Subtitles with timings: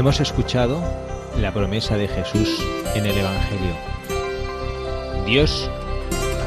[0.00, 0.82] Hemos escuchado
[1.36, 2.58] la promesa de Jesús
[2.94, 3.74] en el Evangelio.
[5.26, 5.70] Dios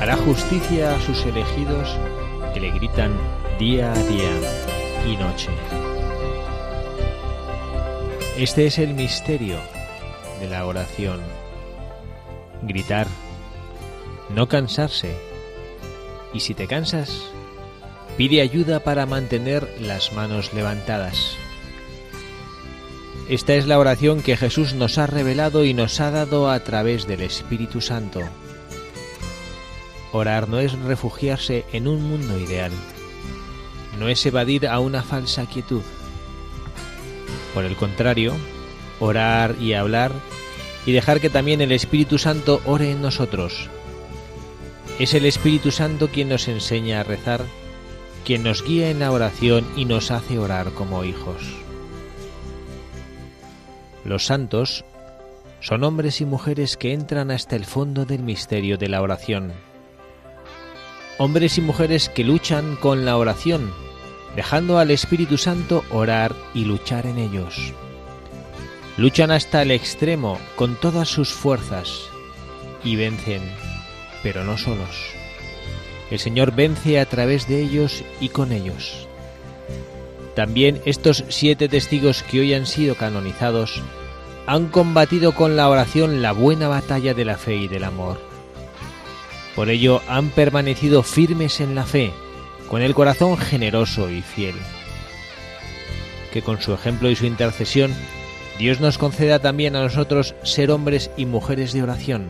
[0.01, 1.87] hará justicia a sus elegidos
[2.51, 3.15] que le gritan
[3.59, 4.31] día a día
[5.07, 5.51] y noche.
[8.39, 9.59] Este es el misterio
[10.39, 11.21] de la oración.
[12.63, 13.05] Gritar,
[14.33, 15.15] no cansarse.
[16.33, 17.21] Y si te cansas,
[18.17, 21.37] pide ayuda para mantener las manos levantadas.
[23.33, 27.07] Esta es la oración que Jesús nos ha revelado y nos ha dado a través
[27.07, 28.21] del Espíritu Santo.
[30.11, 32.71] Orar no es refugiarse en un mundo ideal,
[33.97, 35.81] no es evadir a una falsa quietud.
[37.55, 38.35] Por el contrario,
[38.99, 40.11] orar y hablar
[40.85, 43.67] y dejar que también el Espíritu Santo ore en nosotros.
[44.99, 47.43] Es el Espíritu Santo quien nos enseña a rezar,
[48.25, 51.62] quien nos guía en la oración y nos hace orar como hijos.
[54.03, 54.83] Los santos
[55.61, 59.53] son hombres y mujeres que entran hasta el fondo del misterio de la oración.
[61.17, 63.73] Hombres y mujeres que luchan con la oración,
[64.35, 67.73] dejando al Espíritu Santo orar y luchar en ellos.
[68.97, 72.09] Luchan hasta el extremo con todas sus fuerzas
[72.83, 73.41] y vencen,
[74.21, 75.13] pero no solos.
[76.11, 79.07] El Señor vence a través de ellos y con ellos.
[80.35, 83.81] También estos siete testigos que hoy han sido canonizados
[84.45, 88.19] han combatido con la oración la buena batalla de la fe y del amor.
[89.55, 92.11] Por ello han permanecido firmes en la fe,
[92.67, 94.55] con el corazón generoso y fiel.
[96.31, 97.93] Que con su ejemplo y su intercesión,
[98.57, 102.27] Dios nos conceda también a nosotros ser hombres y mujeres de oración,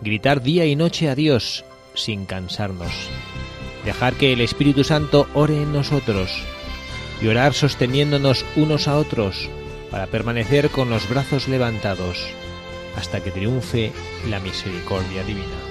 [0.00, 1.64] gritar día y noche a Dios
[1.94, 2.92] sin cansarnos,
[3.84, 6.42] dejar que el Espíritu Santo ore en nosotros,
[7.20, 9.48] y orar sosteniéndonos unos a otros
[9.90, 12.26] para permanecer con los brazos levantados
[12.96, 13.92] hasta que triunfe
[14.28, 15.69] la misericordia divina.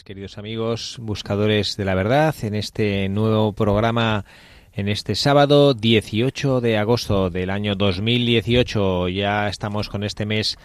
[0.00, 4.24] Queridos amigos, buscadores de la verdad, en este nuevo programa,
[4.72, 9.08] en este sábado 18 de agosto del año 2018.
[9.08, 10.56] Ya estamos con este mes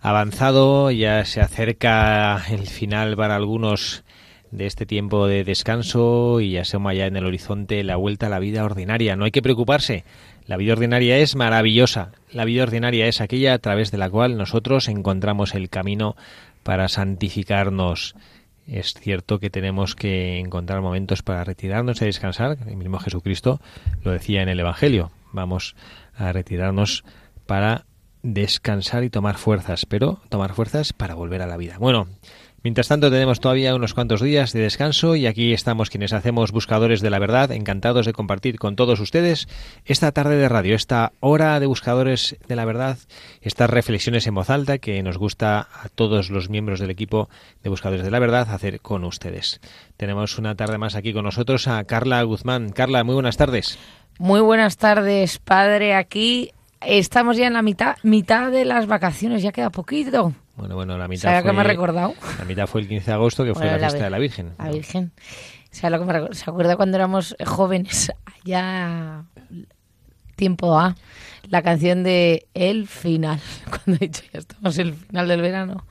[0.00, 4.04] avanzado, ya se acerca el final para algunos
[4.52, 8.30] de este tiempo de descanso y ya se ya en el horizonte la vuelta a
[8.30, 9.16] la vida ordinaria.
[9.16, 10.04] No hay que preocuparse,
[10.46, 12.12] la vida ordinaria es maravillosa.
[12.30, 16.14] La vida ordinaria es aquella a través de la cual nosotros encontramos el camino
[16.62, 18.14] para santificarnos.
[18.70, 22.56] Es cierto que tenemos que encontrar momentos para retirarnos y descansar.
[22.68, 23.60] El mismo Jesucristo
[24.04, 25.10] lo decía en el Evangelio.
[25.32, 25.74] Vamos
[26.14, 27.02] a retirarnos
[27.46, 27.84] para
[28.22, 31.78] descansar y tomar fuerzas, pero tomar fuerzas para volver a la vida.
[31.78, 32.06] Bueno,
[32.62, 37.00] Mientras tanto tenemos todavía unos cuantos días de descanso y aquí estamos quienes hacemos buscadores
[37.00, 39.48] de la verdad, encantados de compartir con todos ustedes
[39.86, 42.98] esta tarde de radio, esta hora de buscadores de la verdad,
[43.40, 47.30] estas reflexiones en voz alta que nos gusta a todos los miembros del equipo
[47.62, 49.62] de buscadores de la verdad hacer con ustedes.
[49.96, 52.72] Tenemos una tarde más aquí con nosotros a Carla Guzmán.
[52.72, 53.78] Carla, muy buenas tardes.
[54.18, 56.50] Muy buenas tardes, padre, aquí.
[56.82, 60.34] Estamos ya en la mitad, mitad de las vacaciones, ya queda poquito.
[60.60, 62.14] Bueno, bueno, la mitad fue, que me ha recordado?
[62.38, 64.52] La mitad fue el 15 de agosto, que fue la fiesta de la Virgen.
[64.58, 65.10] La Virgen.
[65.82, 68.12] lo que me ¿Se acuerda cuando éramos jóvenes?
[68.44, 69.24] Allá
[70.36, 70.96] tiempo A.
[71.48, 73.40] La canción de El Final.
[73.70, 75.86] Cuando he dicho ya estamos en el final del verano.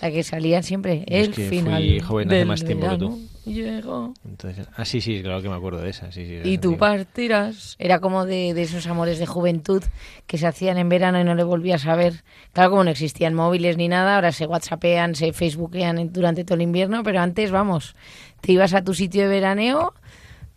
[0.00, 1.04] La que salía siempre.
[1.08, 1.82] El final.
[1.82, 3.28] Fui joven hace más tiempo que tú.
[3.44, 4.12] Llegó.
[4.24, 6.12] Entonces, ah, sí, sí, claro que me acuerdo de esa.
[6.12, 7.74] Sí, sí, y tú partirás.
[7.78, 9.82] Era como de, de, esos amores de juventud
[10.26, 12.22] que se hacían en verano y no le volvías a ver.
[12.52, 16.62] Claro, como no existían móviles ni nada, ahora se whatsappean, se facebookean durante todo el
[16.62, 17.96] invierno, pero antes, vamos,
[18.42, 19.94] te ibas a tu sitio de veraneo,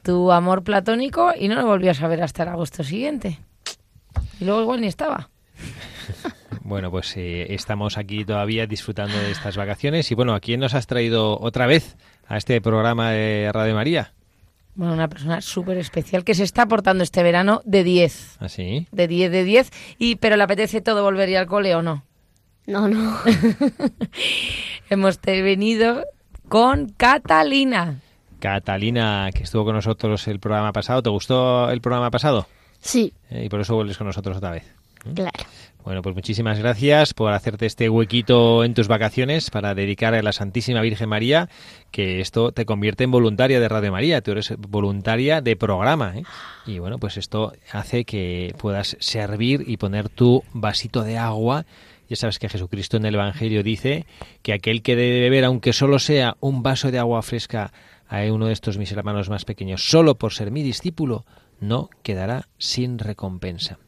[0.03, 3.39] tu amor platónico y no lo volvías a ver hasta el agosto siguiente.
[4.41, 5.30] Y luego igual ni estaba.
[6.65, 10.09] Bueno, pues eh, estamos aquí todavía disfrutando de estas vacaciones.
[10.12, 11.97] Y bueno, ¿a quién nos has traído otra vez
[12.27, 14.13] a este programa de Radio María?
[14.75, 18.37] Bueno, una persona súper especial que se está portando este verano de 10.
[18.39, 18.87] ¿Ah, sí?
[18.91, 19.71] De 10, de 10.
[19.99, 22.03] Y, ¿Pero le apetece todo volver al cole o no?
[22.65, 23.19] No, no.
[24.89, 26.05] Hemos venido
[26.49, 27.99] con Catalina.
[28.39, 31.03] Catalina, que estuvo con nosotros el programa pasado.
[31.03, 32.47] ¿Te gustó el programa pasado?
[32.79, 33.13] Sí.
[33.29, 34.65] Eh, y por eso vuelves con nosotros otra vez.
[35.13, 35.31] Claro.
[35.83, 40.31] Bueno, pues muchísimas gracias por hacerte este huequito en tus vacaciones para dedicar a la
[40.31, 41.50] Santísima Virgen María,
[41.91, 46.13] que esto te convierte en voluntaria de Radio María, tú eres voluntaria de programa.
[46.15, 46.24] ¿eh?
[46.65, 51.65] Y bueno, pues esto hace que puedas servir y poner tu vasito de agua.
[52.07, 54.06] Ya sabes que Jesucristo en el Evangelio dice
[54.41, 57.74] que aquel que debe beber, aunque solo sea un vaso de agua fresca,
[58.07, 61.25] a uno de estos mis hermanos más pequeños, solo por ser mi discípulo,
[61.59, 63.80] no quedará sin recompensa.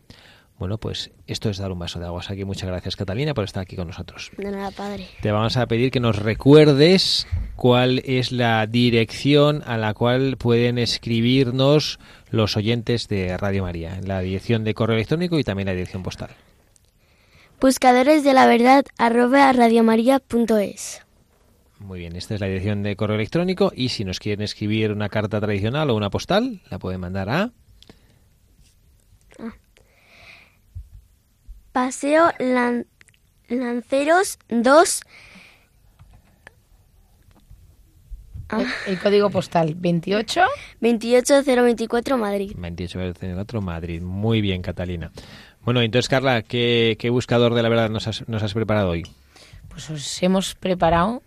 [0.57, 2.22] Bueno, pues esto es dar un vaso de agua.
[2.22, 4.31] Así que muchas gracias, Catalina, por estar aquí con nosotros.
[4.38, 5.07] De nada, padre.
[5.22, 10.78] Te vamos a pedir que nos recuerdes cuál es la dirección a la cual pueden
[10.78, 12.00] escribirnos
[12.30, 14.00] los oyentes de Radio María.
[14.02, 16.30] La dirección de correo electrónico y también la dirección postal.
[17.60, 21.02] Buscadores de la verdad arroba radiomaria.es.
[21.80, 25.10] Muy bien, esta es la dirección de correo electrónico y si nos quieren escribir una
[25.10, 27.52] carta tradicional o una postal, la pueden mandar a
[31.75, 32.31] Paseo
[33.50, 35.01] Lanceros 2.
[38.48, 38.63] Ah.
[38.88, 40.42] El, código postal 28
[40.80, 42.54] 28024 Madrid.
[42.56, 44.01] 28024 Madrid.
[44.01, 45.12] Muy bien, Catalina.
[45.66, 49.06] Bueno, entonces, Carla, ¿qué, buscador de la verdad nos has, nos has preparado hoy?
[49.68, 51.23] Pues os hemos preparado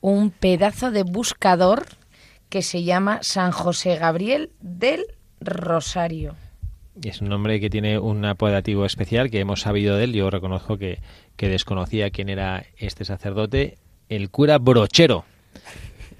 [0.00, 1.86] un pedazo de buscador
[2.48, 5.06] que se llama San José Gabriel del
[5.40, 6.34] Rosario
[7.02, 10.12] es un nombre que tiene un apodativo especial que hemos sabido de él.
[10.12, 10.98] Yo reconozco que,
[11.36, 15.24] desconocía quién era este sacerdote, el cura Brochero.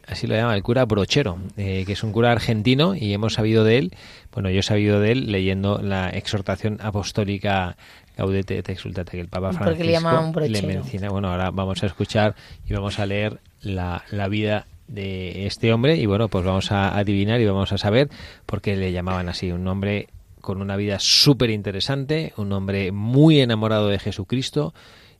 [0.07, 3.65] Así lo llama, el cura Brochero, eh, que es un cura argentino y hemos sabido
[3.65, 3.97] de él,
[4.33, 7.77] bueno, yo he sabido de él leyendo la exhortación apostólica
[8.17, 11.09] Gaudete et Exultate que el Papa Francisco le, le, menciona.
[11.09, 12.35] Bueno, ahora vamos a escuchar
[12.69, 16.97] y vamos a leer la, la vida de este hombre y bueno, pues vamos a
[16.97, 18.09] adivinar y vamos a saber
[18.47, 20.09] por qué le llamaban así, un nombre
[20.47, 24.75] con una vida súper interesante, un hombre muy enamorado de Jesucristo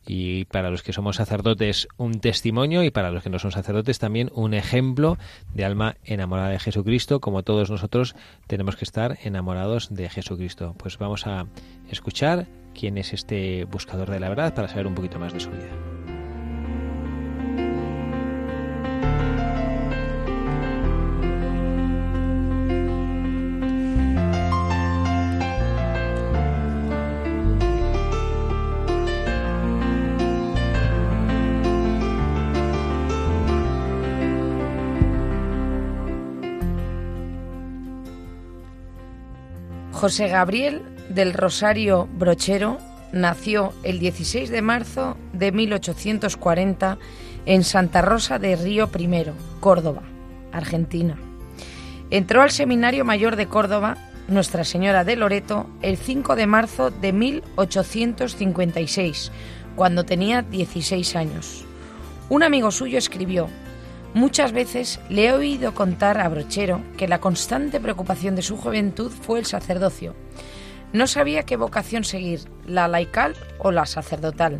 [0.07, 3.99] y para los que somos sacerdotes un testimonio y para los que no son sacerdotes
[3.99, 5.17] también un ejemplo
[5.53, 8.15] de alma enamorada de Jesucristo, como todos nosotros
[8.47, 10.75] tenemos que estar enamorados de Jesucristo.
[10.77, 11.45] Pues vamos a
[11.91, 15.49] escuchar quién es este buscador de la verdad para saber un poquito más de su
[15.49, 15.96] vida.
[39.97, 42.77] José Gabriel del Rosario Brochero
[43.11, 46.99] nació el 16 de marzo de 1840
[47.47, 49.09] en Santa Rosa de Río I,
[49.59, 50.03] Córdoba,
[50.51, 51.17] Argentina.
[52.11, 57.11] Entró al Seminario Mayor de Córdoba, Nuestra Señora de Loreto, el 5 de marzo de
[57.11, 59.31] 1856,
[59.75, 61.65] cuando tenía 16 años.
[62.29, 63.49] Un amigo suyo escribió,
[64.17, 69.11] Muchas veces le he oído contar a Brochero que la constante preocupación de su juventud
[69.11, 70.15] fue el sacerdocio.
[70.91, 74.59] No sabía qué vocación seguir, la laical o la sacerdotal.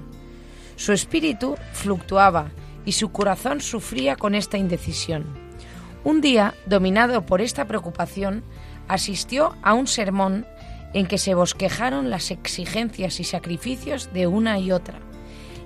[0.75, 2.51] Su espíritu fluctuaba
[2.85, 5.25] y su corazón sufría con esta indecisión.
[6.03, 8.43] Un día, dominado por esta preocupación,
[8.87, 10.45] asistió a un sermón
[10.93, 14.99] en que se bosquejaron las exigencias y sacrificios de una y otra,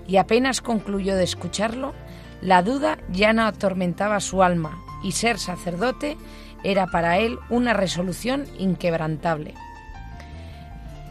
[0.08, 1.94] y apenas concluyó de escucharlo,
[2.42, 6.18] la duda ya no atormentaba su alma, y ser sacerdote
[6.64, 9.54] era para él una resolución inquebrantable.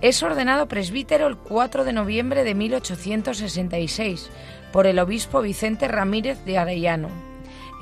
[0.00, 4.30] Es ordenado presbítero el 4 de noviembre de 1866
[4.72, 7.08] por el obispo Vicente Ramírez de Arellano.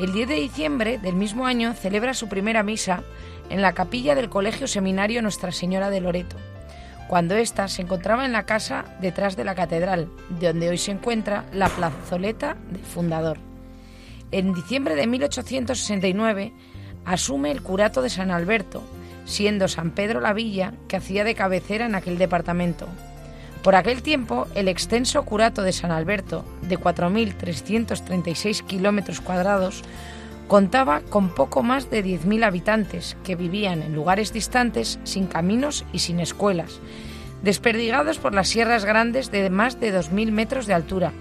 [0.01, 3.03] El 10 de diciembre del mismo año celebra su primera misa
[3.51, 6.37] en la capilla del Colegio Seminario Nuestra Señora de Loreto,
[7.09, 10.93] cuando ésta se encontraba en la casa detrás de la catedral, de donde hoy se
[10.93, 13.39] encuentra la plazoleta del fundador.
[14.31, 16.53] En diciembre de 1869
[17.07, 18.83] asume el curato de San Alberto,
[19.25, 22.87] siendo San Pedro la villa que hacía de cabecera en aquel departamento.
[23.63, 29.83] Por aquel tiempo, el extenso curato de San Alberto, de 4.336 kilómetros cuadrados,
[30.49, 36.01] contaba con poco más de 10.000 habitantes que vivían en lugares distantes, sin caminos y
[36.01, 36.81] sin escuelas,
[37.43, 41.13] desperdigados por las sierras grandes de más de 2.000 metros de altura.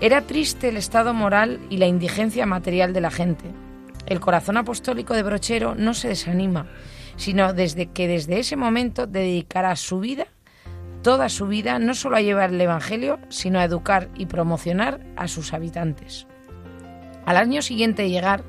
[0.00, 3.44] Era triste el estado moral y la indigencia material de la gente.
[4.06, 6.66] El corazón apostólico de Brochero no se desanima,
[7.16, 10.26] sino desde que desde ese momento dedicará su vida,
[11.02, 15.28] toda su vida, no solo a llevar el Evangelio, sino a educar y promocionar a
[15.28, 16.26] sus habitantes.
[17.30, 18.42] Al año siguiente de llegar,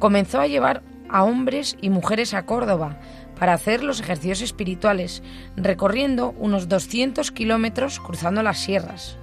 [0.00, 2.98] comenzó a llevar a hombres y mujeres a Córdoba
[3.38, 5.22] para hacer los ejercicios espirituales,
[5.54, 9.16] recorriendo unos 200 kilómetros cruzando las sierras.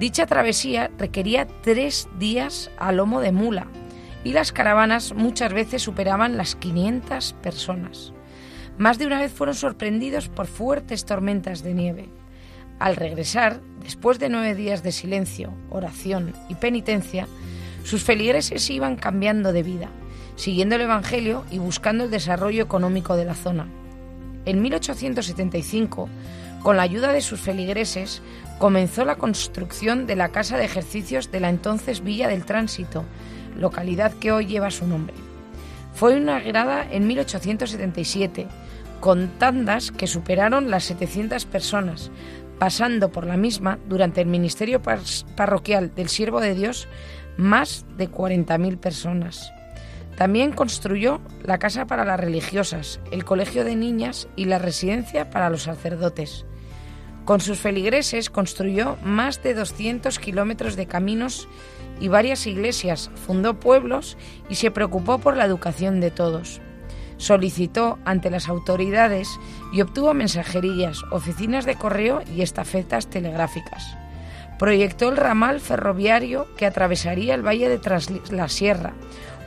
[0.00, 3.68] Dicha travesía requería tres días a lomo de mula
[4.24, 8.12] y las caravanas muchas veces superaban las 500 personas.
[8.76, 12.08] Más de una vez fueron sorprendidos por fuertes tormentas de nieve.
[12.80, 17.28] Al regresar, después de nueve días de silencio, oración y penitencia,
[17.86, 19.88] sus feligreses iban cambiando de vida,
[20.34, 23.68] siguiendo el Evangelio y buscando el desarrollo económico de la zona.
[24.44, 26.08] En 1875,
[26.64, 28.22] con la ayuda de sus feligreses,
[28.58, 33.04] comenzó la construcción de la casa de ejercicios de la entonces Villa del Tránsito,
[33.56, 35.14] localidad que hoy lleva su nombre.
[35.94, 38.48] Fue inaugurada en 1877,
[38.98, 42.10] con tandas que superaron las 700 personas,
[42.58, 44.82] pasando por la misma durante el ministerio
[45.36, 46.88] parroquial del Siervo de Dios
[47.36, 49.52] más de 40.000 personas.
[50.16, 55.50] También construyó la casa para las religiosas, el colegio de niñas y la residencia para
[55.50, 56.46] los sacerdotes.
[57.26, 61.48] Con sus feligreses construyó más de 200 kilómetros de caminos
[62.00, 64.16] y varias iglesias, fundó pueblos
[64.48, 66.60] y se preocupó por la educación de todos.
[67.18, 69.28] Solicitó ante las autoridades
[69.72, 73.96] y obtuvo mensajerías, oficinas de correo y estafetas telegráficas
[74.58, 78.94] proyectó el ramal ferroviario que atravesaría el valle de Tras la Sierra,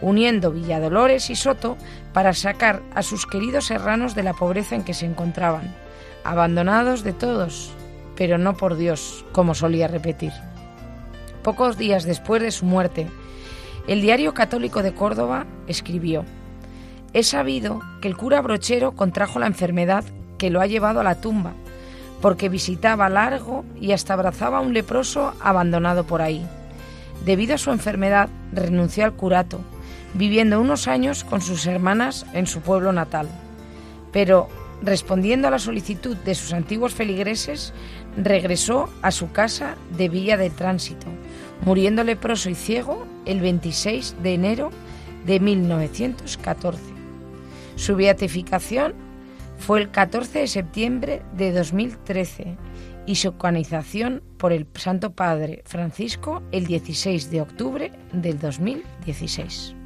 [0.01, 1.77] uniendo Villadolores y Soto
[2.13, 5.75] para sacar a sus queridos serranos de la pobreza en que se encontraban,
[6.23, 7.71] abandonados de todos,
[8.15, 10.33] pero no por Dios, como solía repetir.
[11.43, 13.07] Pocos días después de su muerte,
[13.87, 16.25] el diario católico de Córdoba escribió,
[17.13, 20.03] He sabido que el cura Brochero contrajo la enfermedad
[20.37, 21.53] que lo ha llevado a la tumba
[22.21, 26.45] porque visitaba largo y hasta abrazaba a un leproso abandonado por ahí.
[27.25, 29.59] Debido a su enfermedad, renunció al curato,
[30.13, 33.27] viviendo unos años con sus hermanas en su pueblo natal.
[34.11, 34.47] Pero,
[34.81, 37.73] respondiendo a la solicitud de sus antiguos feligreses,
[38.17, 41.07] regresó a su casa de Villa del Tránsito,
[41.65, 44.71] muriendo leproso y ciego el 26 de enero
[45.25, 46.81] de 1914.
[47.75, 48.93] Su beatificación
[49.59, 52.57] fue el 14 de septiembre de 2013
[53.05, 59.78] y su canonización por el Santo Padre Francisco el 16 de octubre del 2016.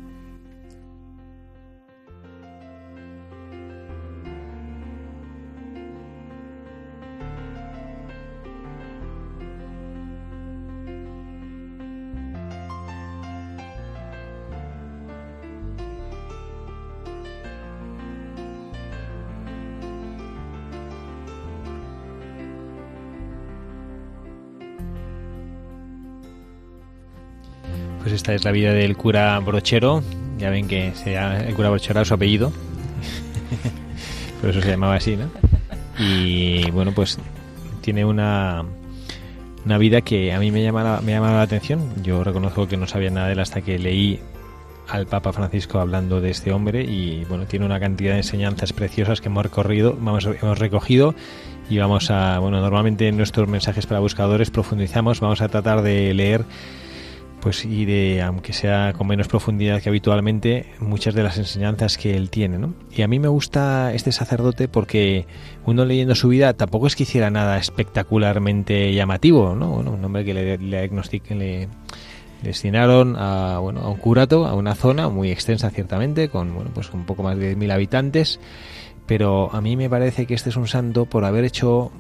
[28.14, 30.04] Pues esta es la vida del cura Brochero.
[30.38, 32.52] Ya ven que el cura Brochero era su apellido.
[34.40, 35.32] Por eso se llamaba así, ¿no?
[35.98, 37.18] Y bueno, pues
[37.82, 38.66] tiene una,
[39.66, 41.92] una vida que a mí me llama, me llama la atención.
[42.04, 44.20] Yo reconozco que no sabía nada de él hasta que leí
[44.88, 49.22] al Papa Francisco hablando de este hombre y bueno, tiene una cantidad de enseñanzas preciosas
[49.22, 51.16] que hemos recorrido, vamos, hemos recogido
[51.68, 56.14] y vamos a, bueno, normalmente en nuestros mensajes para buscadores profundizamos, vamos a tratar de
[56.14, 56.46] leer
[57.44, 62.16] pues y de aunque sea con menos profundidad que habitualmente muchas de las enseñanzas que
[62.16, 62.74] él tiene ¿no?
[62.90, 65.28] y a mí me gusta este sacerdote porque
[65.66, 69.68] uno leyendo su vida tampoco es que hiciera nada espectacularmente llamativo ¿no?
[69.68, 71.70] bueno, un hombre que le, le le
[72.42, 76.94] destinaron a bueno a un curato a una zona muy extensa ciertamente con bueno pues
[76.94, 78.40] un poco más de mil habitantes
[79.06, 81.92] pero a mí me parece que este es un santo por haber hecho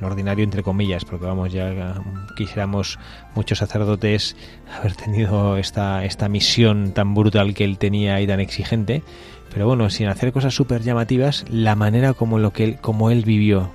[0.00, 1.94] mm, ordinario entre comillas, porque vamos, ya
[2.36, 2.98] quisiéramos
[3.34, 4.36] muchos sacerdotes
[4.78, 9.02] haber tenido esta, esta misión tan brutal que él tenía y tan exigente,
[9.52, 13.24] pero bueno, sin hacer cosas súper llamativas, la manera como, lo que él, como él
[13.24, 13.70] vivió.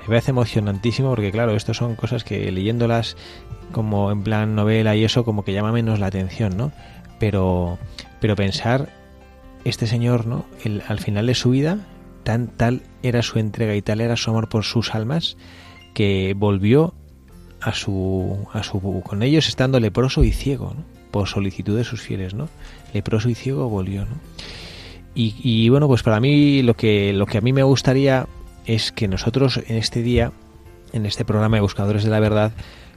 [0.00, 3.16] Me parece emocionantísimo porque claro, estas son cosas que leyéndolas
[3.72, 6.72] como en plan novela y eso como que llama menos la atención, ¿no?
[7.18, 7.78] Pero,
[8.20, 8.88] pero pensar
[9.64, 10.44] este señor, ¿no?
[10.62, 11.78] El, al final de su vida
[12.26, 15.36] tan tal era su entrega y tal era su amor por sus almas
[15.94, 16.92] que volvió
[17.60, 20.74] a su, a su con ellos estando leproso y ciego,
[21.12, 22.48] por solicitud de sus fieles, ¿no?
[22.92, 24.16] Leproso y ciego volvió, ¿no?
[25.18, 28.26] Y, bueno, pues para mí lo que, lo que a mí me gustaría
[28.66, 30.32] es que nosotros en este día,
[30.92, 32.52] en este programa de Buscadores de la Verdad,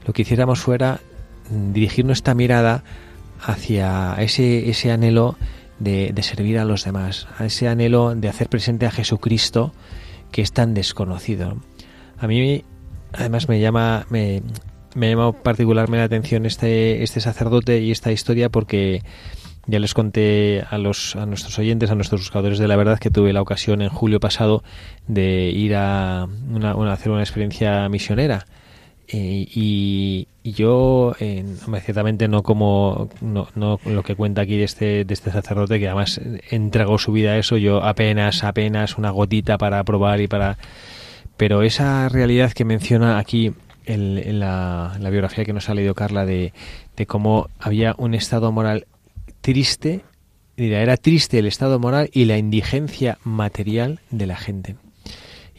[0.06, 1.00] lo que hiciéramos fuera
[1.50, 2.84] dirigir nuestra mirada
[3.42, 5.38] hacia ese, ese anhelo
[5.80, 9.74] de, servir a los demás, a ese anhelo de hacer presente a Jesucristo
[10.32, 11.58] que es tan desconocido.
[12.18, 12.64] A mí
[13.14, 14.42] además me llama, me,
[14.96, 19.02] me llama particularmente la atención este, este sacerdote y esta historia porque
[19.66, 23.12] ya les conté a, los, a nuestros oyentes, a nuestros buscadores de la verdad, que
[23.12, 24.64] tuve la ocasión en julio pasado
[25.08, 28.46] de ir a, a hacer una experiencia misionera
[29.08, 31.46] eh, y, yo, eh,
[31.84, 35.88] ciertamente no como no, no, lo que cuenta aquí de este, de este sacerdote, que
[35.88, 40.58] además entregó su vida a eso, yo apenas, apenas una gotita para probar y para...
[41.38, 43.54] Pero esa realidad que menciona aquí
[43.86, 46.54] en, la, biografía que nos ha leído Carla de,
[46.96, 48.88] de cómo había un estado moral
[49.42, 50.02] triste,
[50.58, 54.76] era triste el estado moral y la indigencia material de la gente.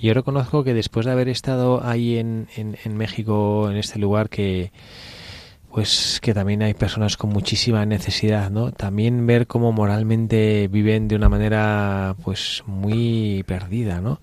[0.01, 4.73] Yo reconozco que después de haber estado ahí en, en, México, en este lugar que
[5.71, 8.73] pues que también hay personas con muchísima necesidad, ¿no?
[8.73, 14.21] También ver cómo moralmente viven de una manera pues muy perdida, ¿no?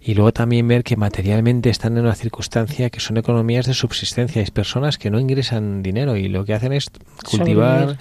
[0.00, 4.42] Y luego también ver que materialmente están en una circunstancia que son economías de subsistencia,
[4.42, 6.90] hay personas que no ingresan dinero y lo que hacen es
[7.24, 7.98] cultivar sobrevivir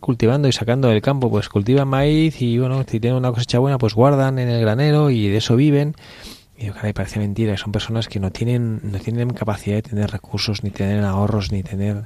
[0.00, 3.78] cultivando y sacando del campo, pues cultivan maíz y bueno, si tienen una cosecha buena,
[3.78, 5.94] pues guardan en el granero y de eso viven.
[6.56, 10.10] Y yo, caray, parece mentira, son personas que no tienen, no tienen capacidad de tener
[10.10, 12.04] recursos, ni tener ahorros, ni tener...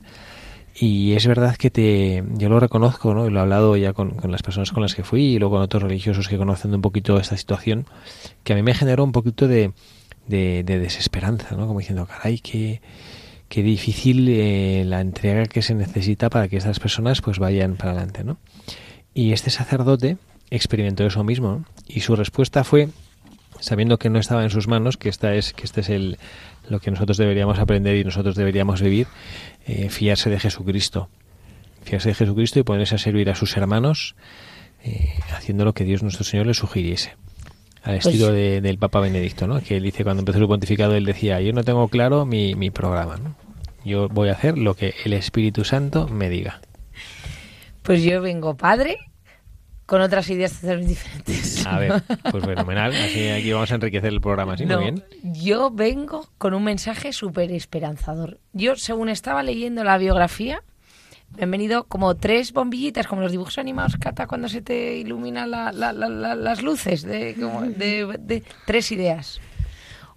[0.76, 3.26] Y es verdad que te, yo lo reconozco, ¿no?
[3.26, 5.54] Y lo he hablado ya con, con las personas con las que fui y luego
[5.54, 7.86] con otros religiosos que conocen un poquito esta situación,
[8.42, 9.72] que a mí me generó un poquito de,
[10.26, 11.66] de, de desesperanza, ¿no?
[11.66, 12.80] Como diciendo, caray, que
[13.48, 17.92] qué difícil eh, la entrega que se necesita para que estas personas pues vayan para
[17.92, 18.38] adelante, ¿no?
[19.14, 20.16] Y este sacerdote
[20.50, 22.88] experimentó eso mismo y su respuesta fue
[23.60, 26.18] sabiendo que no estaba en sus manos, que esta es que este es el
[26.68, 29.06] lo que nosotros deberíamos aprender y nosotros deberíamos vivir,
[29.66, 31.08] eh, fiarse de Jesucristo,
[31.82, 34.16] fiarse de Jesucristo y ponerse a servir a sus hermanos,
[34.82, 37.16] eh, haciendo lo que Dios nuestro Señor le sugiriese
[37.84, 39.60] al pues estilo del Papa Benedicto, ¿no?
[39.60, 42.70] Que él dice cuando empezó su pontificado, él decía, yo no tengo claro mi, mi
[42.70, 43.36] programa, ¿no?
[43.84, 46.60] Yo voy a hacer lo que el Espíritu Santo me diga.
[47.82, 48.96] Pues yo vengo padre
[49.84, 51.66] con otras ideas totalmente diferentes.
[51.66, 52.94] A ver, pues fenomenal.
[52.94, 54.64] Así aquí vamos a enriquecer el programa, ¿sí?
[54.64, 55.04] Muy bien.
[55.22, 58.40] Yo vengo con un mensaje súper esperanzador.
[58.54, 60.62] Yo, según estaba leyendo la biografía,
[61.36, 65.50] me han venido como tres bombillitas, como los dibujos animados, Cata, cuando se te iluminan
[65.50, 69.40] las luces, de, de tres ideas.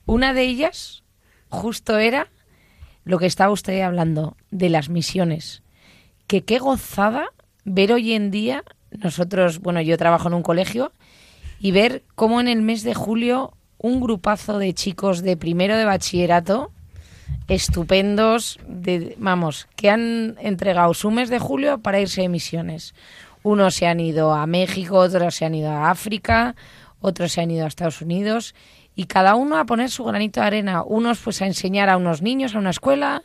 [0.06, 1.04] Una de ellas
[1.50, 2.30] justo era
[3.04, 5.64] lo que estaba usted hablando de las misiones.
[6.28, 7.30] Que qué gozada
[7.64, 10.92] ver hoy en día, nosotros, bueno, yo trabajo en un colegio,
[11.60, 15.86] y ver cómo en el mes de julio un grupazo de chicos de primero de
[15.86, 16.72] bachillerato,
[17.48, 22.94] estupendos, de, vamos, que han entregado su mes de julio para irse de misiones.
[23.44, 26.56] Unos se han ido a México, otros se han ido a África,
[27.00, 28.56] otros se han ido a Estados Unidos
[28.96, 30.84] y cada uno a poner su granito de arena.
[30.84, 33.24] Unos pues a enseñar a unos niños a una escuela,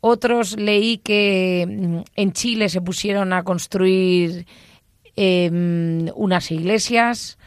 [0.00, 4.46] otros leí que mm, en Chile se pusieron a construir
[5.14, 7.38] em, unas iglesias,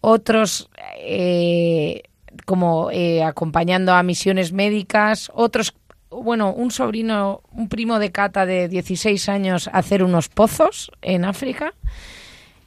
[0.00, 2.02] otros eh,
[2.44, 5.74] como eh, acompañando a misiones médicas, otros,
[6.10, 11.74] bueno, un sobrino, un primo de Cata de 16 años hacer unos pozos en África.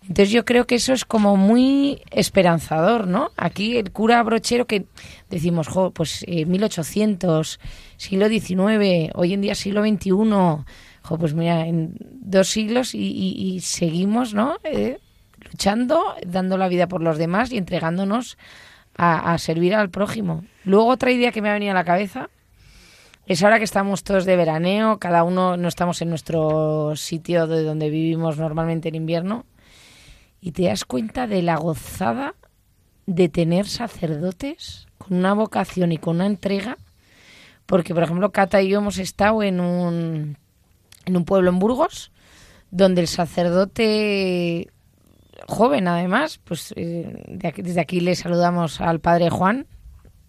[0.02, 3.32] Entonces yo creo que eso es como muy esperanzador, ¿no?
[3.36, 4.86] Aquí el cura brochero que
[5.30, 7.60] decimos, jo, pues eh, 1800,
[7.98, 13.56] siglo XIX, hoy en día siglo XXI, jo, pues mira, en dos siglos y, y-
[13.56, 14.56] y seguimos, ¿no?
[14.64, 14.98] Eh,
[15.52, 18.38] luchando, dando la vida por los demás y entregándonos
[18.98, 20.44] a, servir al prójimo.
[20.64, 22.30] Luego otra idea que me ha venido a la cabeza
[23.28, 27.64] es ahora que estamos todos de veraneo, cada uno no estamos en nuestro sitio de
[27.64, 29.46] donde vivimos normalmente en invierno,
[30.40, 32.36] y te das cuenta de la gozada
[33.06, 36.78] de tener sacerdotes con una vocación y con una entrega,
[37.66, 40.38] porque por ejemplo Cata y yo hemos estado en un,
[41.06, 42.12] en un pueblo en Burgos,
[42.72, 44.70] donde el sacerdote
[45.48, 47.24] joven además, pues eh,
[47.58, 49.68] desde aquí le saludamos al padre Juan,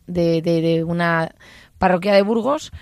[0.06, 1.30] de, de- de una
[1.78, 2.72] parroquia de Burgos,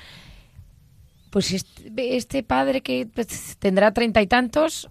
[1.30, 4.88] pues este, este padre que pues, tendrá treinta y tantos,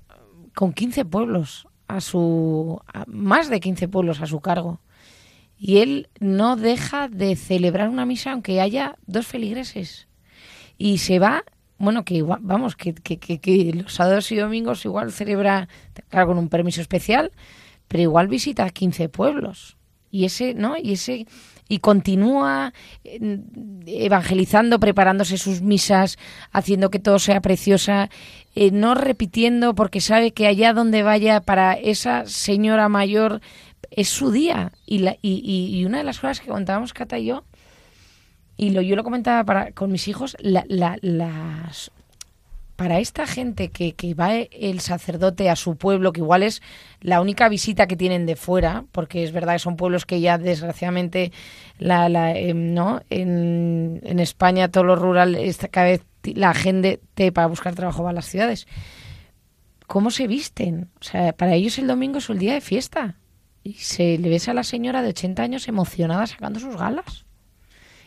[0.53, 4.79] con 15 pueblos a su más de 15 pueblos a su cargo.
[5.57, 10.07] Y él no deja de celebrar una misa aunque haya dos feligreses.
[10.77, 11.43] Y se va,
[11.77, 15.67] bueno, que vamos, que, que, que, que los sábados y domingos igual celebra,
[16.09, 17.31] con un permiso especial,
[17.87, 19.77] pero igual visita 15 pueblos.
[20.11, 20.77] Y ese, ¿no?
[20.77, 21.27] Y ese
[21.67, 23.39] y continúa eh,
[23.87, 26.17] evangelizando, preparándose sus misas,
[26.51, 28.09] haciendo que todo sea preciosa,
[28.55, 33.41] eh, no repitiendo porque sabe que allá donde vaya para esa señora mayor
[33.91, 34.71] es su día.
[34.85, 37.43] Y, la, y, y- y una de las cosas que contábamos Cata y yo,
[38.57, 41.91] y lo, yo lo comentaba para, con mis hijos, la- la- las,
[42.75, 46.61] para esta gente que, que va el sacerdote a su pueblo, que igual es
[47.01, 50.37] la única visita que tienen de fuera, porque es verdad que son pueblos que ya
[50.37, 51.31] desgraciadamente
[51.79, 55.37] la, la, em, no en, en España todo lo rural
[55.71, 58.67] cada vez la gente te- para buscar trabajo va a las ciudades.
[59.87, 60.89] ¿Cómo se visten?
[60.99, 63.15] O sea, para ellos el domingo es el día de fiesta.
[63.63, 67.24] Y se le ves a la señora de 80 años emocionada sacando sus galas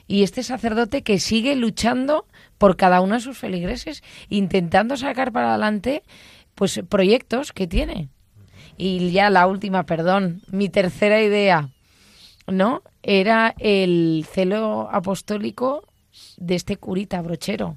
[0.09, 5.51] y este sacerdote que sigue luchando por cada uno de sus feligreses, intentando sacar para
[5.51, 6.03] adelante
[6.55, 8.09] pues proyectos que tiene.
[8.77, 11.69] Y ya la última, perdón, mi tercera idea,
[12.47, 12.83] ¿no?
[13.03, 15.85] Era el celo apostólico
[16.37, 17.77] de este curita brochero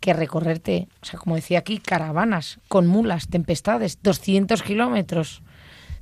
[0.00, 5.42] que recorrerte, o sea, como decía aquí, caravanas con mulas, tempestades, 200 kilómetros,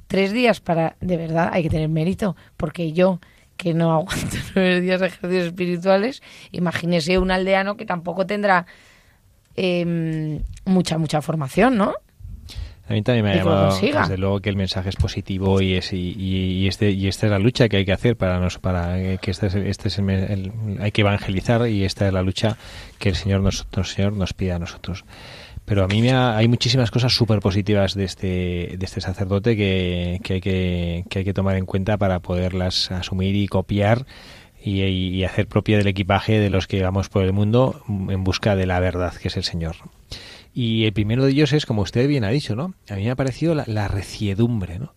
[0.07, 3.21] tres días para, de verdad, hay que tener mérito, porque yo
[3.61, 8.66] que no aguanto nueve días de ejercicios espirituales, imagínese un aldeano que tampoco tendrá
[9.57, 11.92] em, mucha, mucha formación, ¿no?
[12.88, 13.70] A mí también me ha llamado,
[14.03, 17.27] desde luego, que el mensaje es positivo y es y, y- y este y esta
[17.27, 19.87] es la lucha que hay que hacer para nos para eh, que este es, este
[19.88, 22.57] es el, el- hay que evangelizar y esta es la lucha
[22.99, 25.05] que el Señor nos, el Señor nos pide a nosotros.
[25.70, 29.56] Pero a mí me ha- hay muchísimas cosas súper positivas de este, de este sacerdote
[29.56, 34.04] que, hay que, tomar en cuenta para poderlas asumir y copiar
[34.61, 38.56] y, y hacer propia del equipaje de los que vamos por el mundo en busca
[38.56, 39.76] de la verdad, que es el Señor.
[40.52, 42.74] Y el primero de ellos es, como usted bien ha dicho, ¿no?
[42.88, 44.92] A mí me ha parecido la, la reciedumbre, ¿no?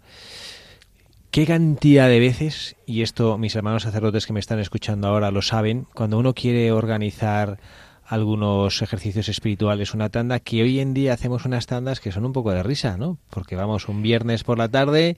[1.29, 5.43] ¿Qué cantidad de veces, y esto mis hermanos sacerdotes que me están escuchando ahora lo
[5.43, 7.59] saben, cuando uno quiere organizar
[8.05, 12.33] algunos ejercicios espirituales, una tanda, que hoy en día hacemos unas tandas que son un
[12.33, 13.17] poco de risa, ¿no?
[13.29, 15.17] Porque vamos un viernes por la tarde,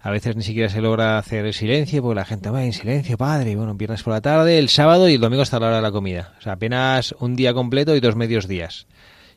[0.00, 3.16] a veces ni siquiera se logra hacer el silencio, porque la gente va en silencio,
[3.16, 5.68] padre, y bueno, un viernes por la tarde, el sábado y el domingo hasta la
[5.68, 6.34] hora de la comida.
[6.38, 8.86] O sea, apenas un día completo y dos medios días.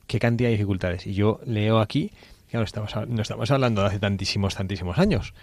[0.08, 1.06] Qué cantidad de dificultades.
[1.08, 2.12] Y yo leo aquí,
[2.50, 5.34] claro, estamos, no estamos hablando de hace tantísimos, tantísimos años,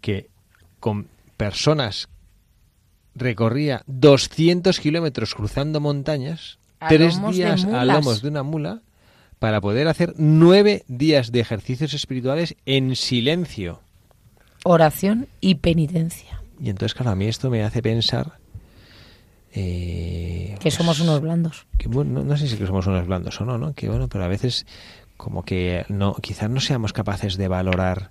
[0.00, 0.28] que
[0.78, 2.08] con personas
[3.14, 8.80] recorría 200 kilómetros cruzando montañas, A tres días a lomos de una mula,
[9.38, 13.80] para poder hacer nueve días de ejercicios espirituales en silencio.
[14.64, 16.42] Oración y penitencia.
[16.62, 18.32] Y entonces, claro, a mí esto me hace pensar...
[19.52, 21.66] eh, Que somos pues, unos blandos.
[21.78, 23.72] que bueno, no, no sé si que somos unos blandos o no, ¿no?
[23.74, 24.66] Que bueno, pero a veces
[25.16, 28.10] como que no, quizás no seamos capaces de valorar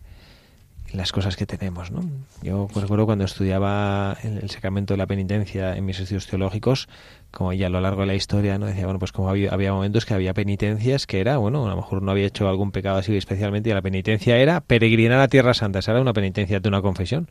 [0.93, 2.01] las cosas que tenemos, ¿no?
[2.41, 6.87] Yo recuerdo cuando estudiaba el, el sacramento de la penitencia en mis estudios teológicos,
[7.31, 8.65] como ya a lo largo de la historia, ¿no?
[8.65, 11.75] Decía, bueno, pues como había, había momentos que había penitencias que era, bueno, a lo
[11.75, 15.53] mejor no había hecho algún pecado así especialmente y la penitencia era peregrinar a Tierra
[15.53, 17.29] Santa, esa era una penitencia de una confesión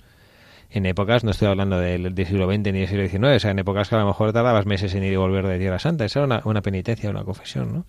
[0.70, 3.50] en épocas, no estoy hablando del, del siglo XX ni del siglo XIX, o sea,
[3.50, 6.04] en épocas que a lo mejor tardabas meses en ir y volver de Tierra Santa.
[6.04, 7.87] Esa era una, una penitencia, una confesión, ¿no?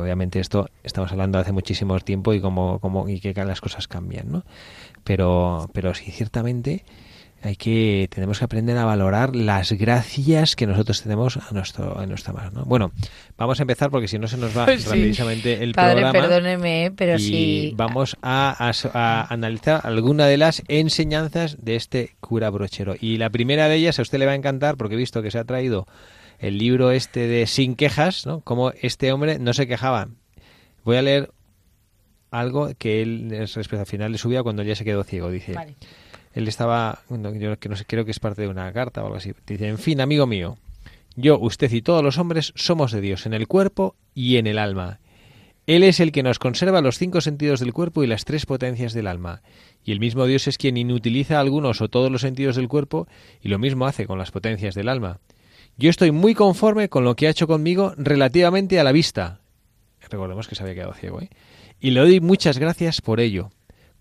[0.00, 4.30] Obviamente esto estamos hablando hace muchísimo tiempo y como, como y que las cosas cambian,
[4.30, 4.44] ¿no?
[5.02, 6.84] Pero, pero sí, ciertamente
[7.42, 12.06] hay que tenemos que aprender a valorar las gracias que nosotros tenemos a nuestro a
[12.06, 12.50] nuestra mano.
[12.54, 12.64] ¿no?
[12.64, 12.92] Bueno,
[13.36, 15.12] vamos a empezar porque si no se nos va sí.
[15.52, 16.12] el Padre, programa.
[16.12, 17.72] perdóneme, pero y sí.
[17.74, 22.94] vamos a, a- a analizar alguna de las enseñanzas de este cura brochero.
[23.00, 25.30] Y la primera de ellas a usted le va a encantar porque he visto que
[25.30, 25.86] se ha traído
[26.38, 28.40] el libro este de Sin quejas, ¿no?
[28.40, 30.08] Como este hombre no se quejaba.
[30.84, 31.30] Voy a leer
[32.30, 35.30] algo que él respecto al final de su vida cuando ya se quedó ciego.
[35.30, 35.74] Dice, Vale.
[36.34, 39.16] Él estaba, yo que no sé, creo que es parte de una carta o algo
[39.16, 39.32] así.
[39.46, 40.58] Dice, en fin, amigo mío,
[41.14, 44.58] yo, usted y todos los hombres somos de Dios en el cuerpo y en el
[44.58, 45.00] alma.
[45.66, 48.94] Él es el que nos conserva los cinco sentidos del cuerpo y las tres potencias
[48.94, 49.42] del alma.
[49.84, 53.06] Y el mismo Dios es quien inutiliza algunos o todos los sentidos del cuerpo
[53.40, 55.20] y lo mismo hace con las potencias del alma.
[55.76, 59.40] Yo estoy muy conforme con lo que ha hecho conmigo relativamente a la vista.
[60.10, 61.30] Recordemos que se había quedado ciego, ¿eh?
[61.80, 63.50] Y le doy muchas gracias por ello.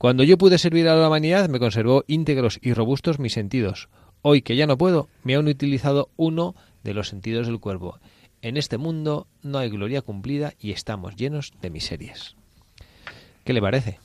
[0.01, 3.87] Cuando yo pude servir a la humanidad me conservó íntegros y robustos mis sentidos.
[4.23, 7.99] Hoy que ya no puedo, me han utilizado uno de los sentidos del cuerpo.
[8.41, 12.35] En este mundo no hay gloria cumplida y estamos llenos de miserias.
[13.43, 13.99] ¿Qué le parece?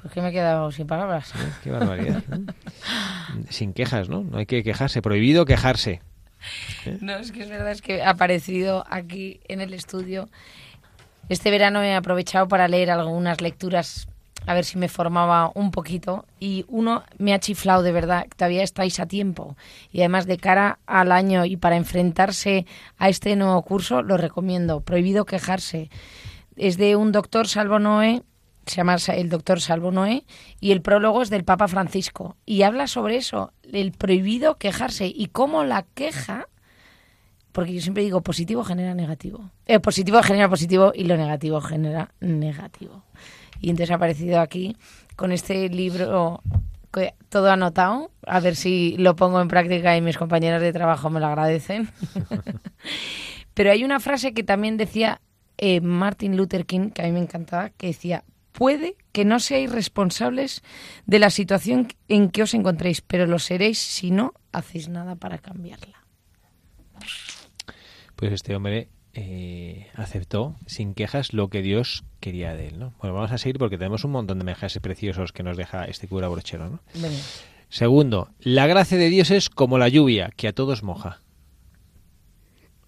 [0.00, 1.30] Pues que me he quedado sin palabras.
[1.62, 2.24] Qué barbaridad.
[3.50, 4.24] Sin quejas, ¿no?
[4.24, 5.02] No hay que quejarse.
[5.02, 6.00] Prohibido quejarse.
[7.02, 10.30] No, es que es verdad, es que ha aparecido aquí en el estudio.
[11.28, 14.08] Este verano he aprovechado para leer algunas lecturas,
[14.46, 16.26] a ver si me formaba un poquito.
[16.40, 19.56] Y uno me ha chiflado de verdad, todavía estáis a tiempo.
[19.92, 22.66] Y además, de cara al año y para enfrentarse
[22.98, 24.80] a este nuevo curso, lo recomiendo.
[24.80, 25.90] Prohibido quejarse.
[26.56, 28.22] Es de un doctor Salvo Noé,
[28.66, 30.24] se llama el doctor Salvo Noé,
[30.60, 32.36] y el prólogo es del Papa Francisco.
[32.44, 36.46] Y habla sobre eso, el prohibido quejarse y cómo la queja,
[37.52, 39.50] porque yo siempre digo positivo genera negativo.
[39.66, 43.02] Eh, positivo genera positivo y lo negativo genera negativo.
[43.62, 44.76] Y entonces ha aparecido aquí
[45.16, 46.42] con este libro
[47.30, 51.20] todo anotado, a ver si lo pongo en práctica y mis compañeros de trabajo me
[51.20, 51.88] lo agradecen.
[53.54, 55.20] Pero hay una frase que también decía
[55.56, 59.72] eh, Martin Luther King, que a mí me encantaba, que decía, puede que no seáis
[59.72, 60.62] responsables
[61.06, 65.38] de la situación en que os encontréis, pero lo seréis si no hacéis nada para
[65.38, 66.04] cambiarla.
[68.16, 72.94] Pues este hombre eh, aceptó sin quejas lo que Dios quería de él, ¿no?
[73.00, 76.08] Bueno, vamos a seguir porque tenemos un montón de mensajes preciosos que nos deja este
[76.08, 76.80] cura brochero, ¿no?
[76.94, 77.18] Venga.
[77.68, 81.20] Segundo, la gracia de Dios es como la lluvia, que a todos moja.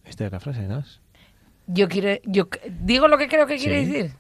[0.05, 0.85] Esta es la frase, ¿no?
[1.67, 2.49] Yo quiero, yo
[2.81, 3.91] digo lo que creo que quiere Sí.
[3.91, 4.13] decir.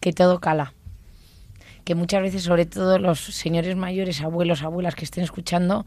[0.00, 0.72] Que todo cala.
[1.84, 5.86] Que muchas veces, sobre todo los señores mayores, abuelos, abuelas que estén escuchando,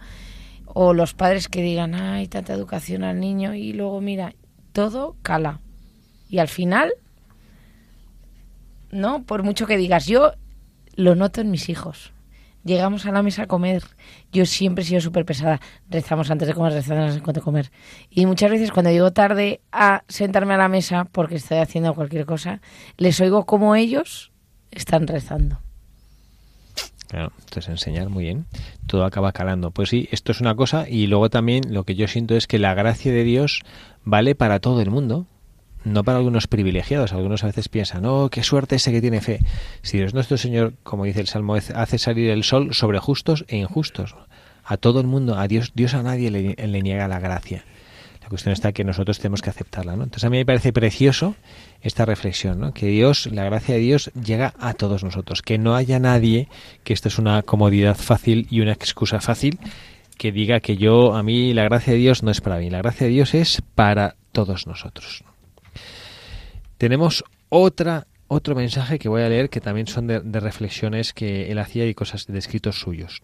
[0.73, 4.36] o los padres que digan, ay, tanta educación al niño, y luego mira,
[4.71, 5.60] todo cala.
[6.29, 6.93] Y al final,
[8.91, 10.34] no, por mucho que digas, yo
[10.95, 12.13] lo noto en mis hijos.
[12.63, 13.84] Llegamos a la mesa a comer.
[14.32, 15.62] Yo siempre he sido súper pesada.
[15.89, 17.71] Rezamos antes de comer, rezamos antes de comer.
[18.10, 22.25] Y muchas veces cuando llego tarde a sentarme a la mesa porque estoy haciendo cualquier
[22.25, 22.62] cosa,
[22.97, 24.32] les oigo como ellos
[24.71, 25.60] están rezando.
[27.08, 28.45] Claro, entonces enseñar muy bien.
[28.89, 29.69] Todo acaba calando.
[29.69, 32.58] Pues sí, esto es una cosa y luego también lo que yo siento es que
[32.58, 33.62] la gracia de Dios
[34.04, 35.28] vale para todo el mundo,
[35.84, 37.13] no para algunos privilegiados.
[37.13, 39.41] Algunos a veces piensan, oh, qué suerte ese que tiene fe.
[39.84, 43.58] Si Dios nuestro Señor, como dice el Salmo, hace salir el sol sobre justos e
[43.58, 44.15] injustos.
[44.63, 47.65] A todo el mundo, a Dios, Dios a nadie le, le niega la gracia.
[48.30, 49.94] La cuestión está que nosotros tenemos que aceptarla.
[49.94, 51.36] Entonces a mí me parece precioso
[51.82, 52.76] esta reflexión, ¿no?
[52.76, 56.48] Que Dios, la gracia de Dios llega a todos nosotros, que no haya nadie,
[56.84, 59.58] que esto es una comodidad fácil y una excusa fácil,
[60.15, 62.84] que diga que yo, a mí la gracia de Dios no es para mí, la
[62.84, 65.24] gracia de Dios es para todos nosotros.
[66.78, 71.58] Tenemos otra otro mensaje que voy a leer que también son de reflexiones que él
[71.58, 73.24] hacía y cosas de escritos suyos.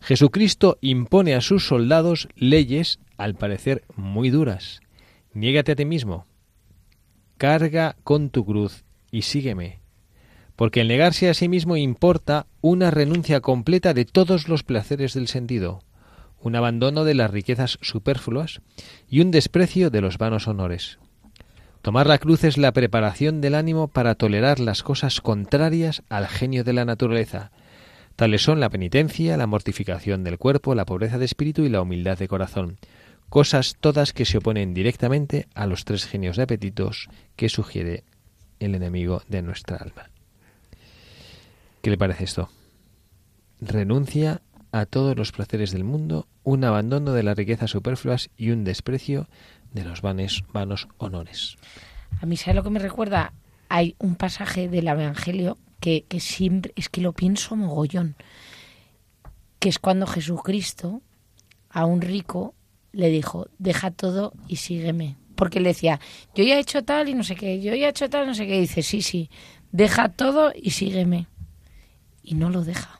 [0.00, 4.80] Jesucristo impone a sus soldados leyes al parecer muy duras.
[5.32, 6.26] Niégate a ti mismo.
[7.36, 9.80] Carga con tu cruz y sígueme.
[10.56, 15.28] Porque el negarse a sí mismo importa una renuncia completa de todos los placeres del
[15.28, 15.80] sentido,
[16.40, 18.62] un abandono de las riquezas superfluas
[19.08, 20.98] y un desprecio de los vanos honores.
[21.82, 26.64] Tomar la cruz es la preparación del ánimo para tolerar las cosas contrarias al genio
[26.64, 27.52] de la naturaleza.
[28.16, 32.18] Tales son la penitencia, la mortificación del cuerpo, la pobreza de espíritu y la humildad
[32.18, 32.78] de corazón,
[33.28, 38.04] cosas todas que se oponen directamente a los tres genios de apetitos que sugiere
[38.60, 40.10] el enemigo de nuestra alma.
[41.82, 42.48] ¿Qué le parece esto?
[43.60, 48.64] Renuncia a todos los placeres del mundo, un abandono de las riquezas superfluas y un
[48.64, 49.28] desprecio
[49.72, 51.56] de los vanes, vanos honores.
[52.20, 53.32] A mí, ¿sabes lo que me recuerda?
[53.68, 58.16] Hay un pasaje del Evangelio que, que siempre, es que lo pienso mogollón,
[59.58, 61.02] que es cuando Jesucristo
[61.70, 62.54] a un rico
[62.96, 65.16] le dijo, deja todo y sígueme.
[65.34, 66.00] Porque le decía,
[66.34, 68.34] yo ya he hecho tal y no sé qué, yo ya he hecho tal, no
[68.34, 68.56] sé qué.
[68.56, 69.30] Y dice, sí, sí,
[69.70, 71.26] deja todo y sígueme.
[72.22, 72.98] Y no lo deja.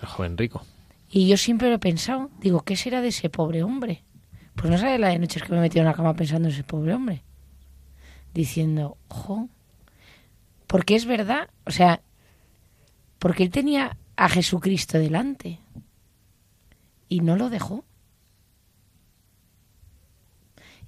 [0.00, 0.64] El joven rico.
[1.10, 4.02] Y yo siempre lo he pensado, digo, ¿qué será de ese pobre hombre?
[4.54, 6.54] Pues no sabe la de noches que me he metido en la cama pensando en
[6.54, 7.22] ese pobre hombre.
[8.32, 9.50] Diciendo, ojo,
[10.66, 12.00] porque es verdad, o sea,
[13.18, 15.58] porque él tenía a Jesucristo delante
[17.10, 17.84] y no lo dejó.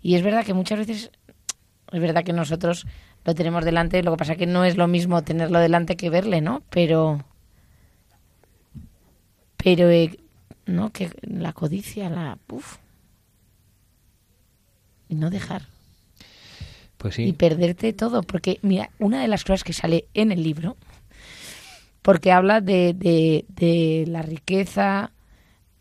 [0.04, 1.10] Y es verdad que muchas veces,
[1.90, 2.86] es verdad que nosotros
[3.24, 6.42] lo tenemos delante, lo que pasa que no es lo mismo tenerlo delante que verle,
[6.42, 6.62] ¿no?
[6.68, 7.24] Pero,
[9.56, 10.18] pero, eh,
[10.66, 10.90] ¿no?
[10.90, 12.76] Que la codicia, la, uf,
[15.08, 15.68] y no dejar.
[16.98, 17.32] Pues y sí.
[17.32, 18.22] perderte todo.
[18.22, 20.76] Porque, mira, una de las cosas que sale en el libro,
[22.02, 25.12] porque habla de, de, de la riqueza,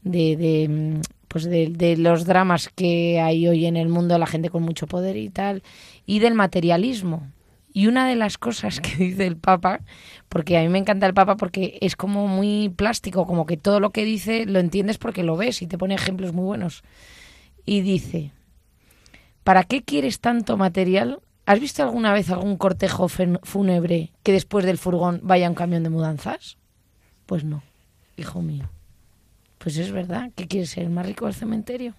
[0.02, 1.02] de, de, mm,
[1.34, 4.86] pues de, de los dramas que hay hoy en el mundo, la gente con mucho
[4.86, 5.64] poder y tal,
[6.06, 7.28] y del materialismo.
[7.74, 9.80] Y una de las cosas que dice el Papa,
[10.30, 13.80] porque a mí me encanta el Papa porque es como muy plástico, como que todo
[13.80, 16.84] lo que dice lo entiendes porque lo ves y te pone ejemplos muy buenos.
[17.66, 18.30] Y dice,
[19.44, 21.20] ¿para qué quieres tanto material?
[21.48, 25.90] ¿Has visto alguna vez algún cortejo fúnebre que después del furgón vaya un camión de
[25.90, 26.58] mudanzas?
[27.26, 27.64] Pues no,
[28.18, 28.70] hijo mío.
[29.64, 31.94] Pues es verdad, ¿qué quieres ser más rico del cementerio?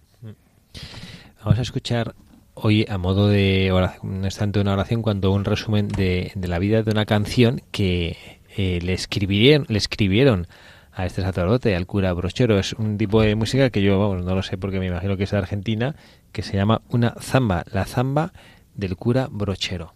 [1.42, 2.14] Vamos a escuchar
[2.52, 6.90] hoy a modo de oración, no una oración cuanto un resumen de, la vida de
[6.90, 8.18] una canción que
[8.54, 10.46] eh, le escribieron, le escribieron
[10.92, 12.58] a este sacerdote, al cura brochero.
[12.58, 15.30] Es un tipo de música que yo no lo sé porque me imagino que es
[15.30, 15.96] de Argentina,
[16.32, 18.34] que se llama una zamba, la zamba
[18.74, 19.94] del cura brochero.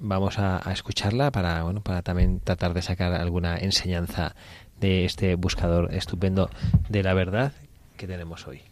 [0.00, 4.34] Vamos a, a escucharla para, bueno, para también tratar de sacar alguna enseñanza
[4.80, 6.50] de este buscador estupendo
[6.88, 7.52] de la verdad
[7.96, 8.67] que tenemos hoy.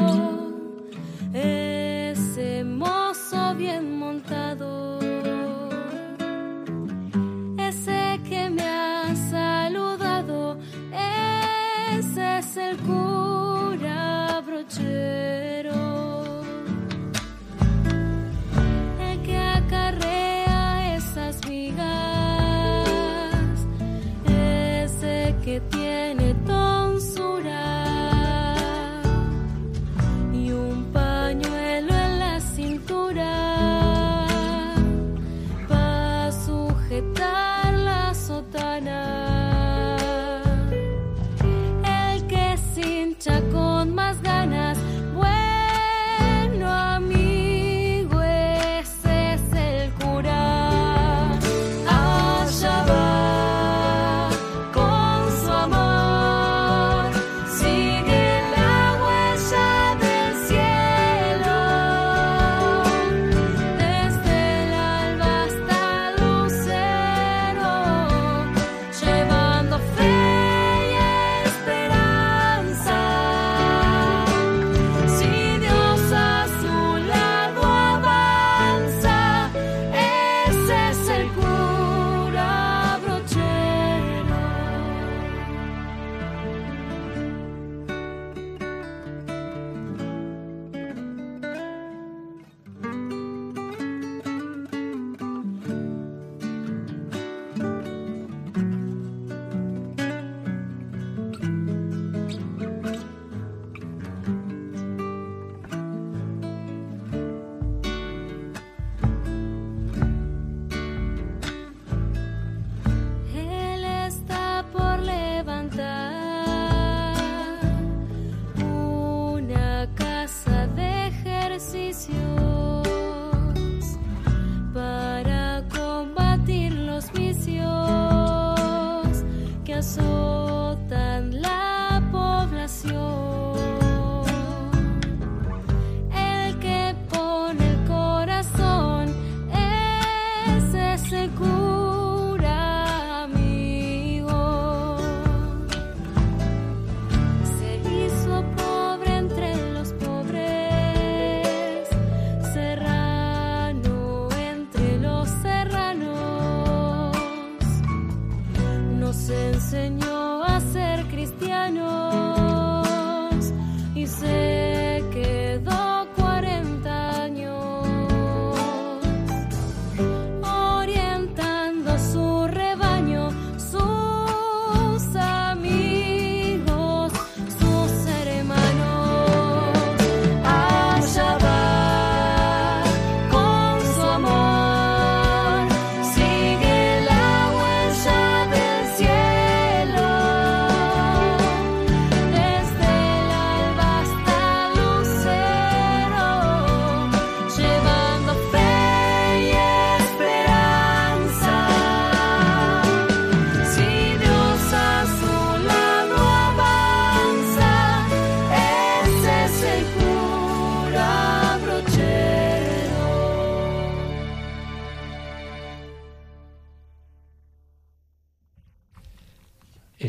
[0.00, 0.33] Ese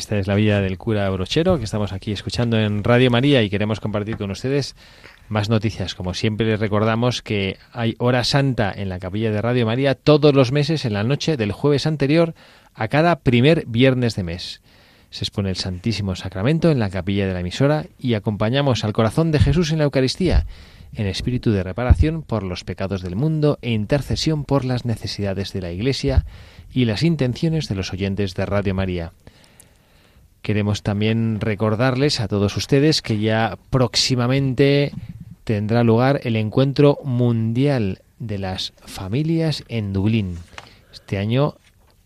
[0.06, 3.50] Esta es la vida del cura Brochero que estamos aquí escuchando en Radio María y
[3.50, 4.76] queremos compartir con ustedes
[5.30, 5.96] más noticias.
[5.96, 10.36] Como siempre les recordamos que hay hora santa en la capilla de Radio María todos
[10.36, 12.36] los meses en la noche del jueves anterior
[12.76, 14.62] a cada primer viernes de mes.
[15.10, 19.32] Se expone el Santísimo Sacramento en la capilla de la emisora y acompañamos al corazón
[19.32, 20.46] de Jesús en la Eucaristía
[20.94, 25.62] en espíritu de reparación por los pecados del mundo e intercesión por las necesidades de
[25.62, 26.26] la Iglesia
[26.72, 29.12] y las intenciones de los oyentes de Radio María.
[30.46, 34.92] Queremos también recordarles a todos ustedes que ya próximamente
[35.44, 40.38] tendrá lugar el encuentro mundial de las familias en Dublín.
[40.94, 41.56] Este año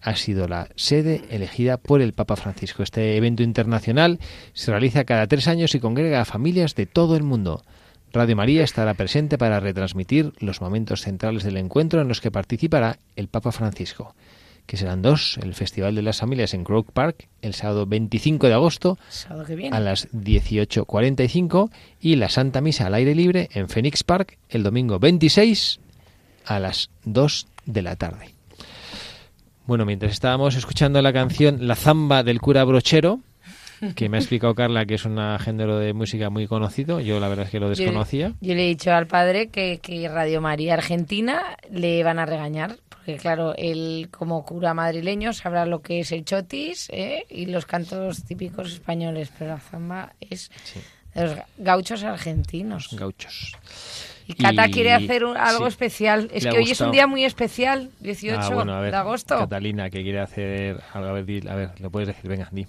[0.01, 2.81] ha sido la sede elegida por el Papa Francisco.
[2.81, 4.19] Este evento internacional
[4.53, 7.65] se realiza cada tres años y congrega a familias de todo el mundo.
[8.13, 12.99] Radio María estará presente para retransmitir los momentos centrales del encuentro en los que participará
[13.17, 14.15] el Papa Francisco,
[14.70, 18.53] que serán dos, el Festival de las Familias en Croke Park el sábado 25 de
[18.53, 19.76] agosto Sábado que viene.
[19.76, 24.99] a las 18.45 y la Santa Misa al aire libre en Phoenix Park el domingo
[24.99, 25.80] 26
[26.45, 28.30] a las 2 de la tarde.
[29.65, 33.22] Bueno, mientras estábamos escuchando la canción La Zamba del cura Brochero,
[33.95, 37.27] que me ha explicado Carla que es un género de música muy conocido, yo la
[37.27, 38.30] verdad es que lo desconocía.
[38.41, 42.25] Yo, yo le he dicho al padre que, que Radio María Argentina le van a
[42.25, 47.25] regañar, porque claro, él como cura madrileño sabrá lo que es el chotis ¿eh?
[47.30, 50.80] y los cantos típicos españoles, pero la zamba es Sí.
[51.15, 52.89] de los gauchos argentinos.
[52.91, 53.53] Gauchos.
[54.27, 55.69] Y Cata Y- quiere hacer un- algo sí.
[55.69, 56.30] especial.
[56.32, 58.97] Es Le que hoy es un día muy especial, 18 Ah, bueno, a ver, de
[58.97, 59.36] agosto.
[59.39, 62.67] Catalina, que quiere hacer algo, a ver, a ver, lo puedes decir, venga, di.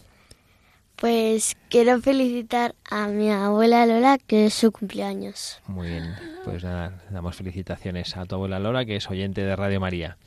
[1.01, 5.59] Pues quiero felicitar a mi abuela Lola, que es su cumpleaños.
[5.67, 9.81] Muy bien, pues nada, damos felicitaciones a tu abuela Lola, que es oyente de Radio
[9.81, 10.19] María.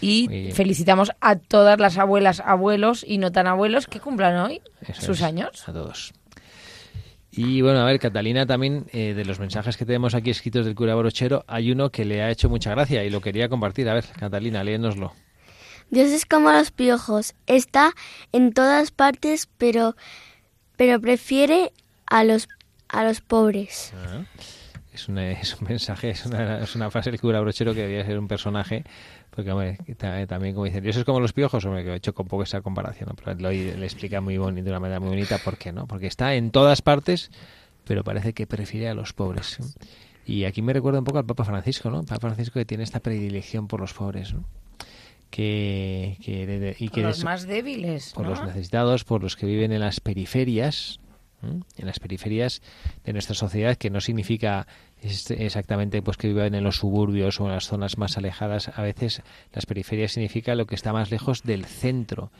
[0.00, 5.02] Y felicitamos a todas las abuelas, abuelos y no tan abuelos que cumplan hoy Eso
[5.02, 5.68] sus es, años.
[5.68, 6.12] A todos.
[7.32, 10.76] Y bueno, a ver, Catalina, también eh, de los mensajes que tenemos aquí escritos del
[10.76, 13.88] cura Brochero, hay uno que le ha hecho mucha gracia y lo quería compartir.
[13.88, 15.12] A ver, Catalina, léenoslo.
[15.90, 17.92] Dios es como los piojos, está
[18.32, 19.96] en todas partes, pero,
[20.76, 21.72] pero prefiere
[22.06, 22.48] a los,
[22.88, 23.92] a los pobres.
[23.96, 24.22] Ah,
[24.92, 28.04] Es, un, es un mensaje, es una, es una frase del cura Brochero que debería
[28.04, 28.84] ser un personaje,
[29.30, 29.78] porque hombre,
[30.26, 32.60] también como dicen, Dios es como los piojos, hombre, que he hecho con poco esa
[32.60, 33.14] comparación, ¿no?
[33.14, 35.86] pero lo, le explica muy bonito, de una manera muy bonita por qué, ¿no?
[35.86, 37.30] Porque está en todas partes,
[37.84, 39.58] pero parece que prefiere a los pobres.
[40.26, 42.04] Y aquí me recuerda un poco al Papa Francisco, ¿no?
[42.04, 44.44] Papa Francisco que tiene esta predilección por los pobres, ¿no?
[45.30, 48.12] Que, que y Por que los más débiles.
[48.14, 48.30] por ¿no?
[48.30, 50.98] los necesitados, por los que viven en las periferias,
[51.42, 52.60] en las periferias
[53.04, 54.66] de nuestra sociedad, que no significa
[55.02, 58.70] exactamente pues que vivan en los suburbios o en las zonas más alejadas.
[58.76, 59.22] A veces
[59.52, 62.30] las periferias significa lo que está más lejos del centro.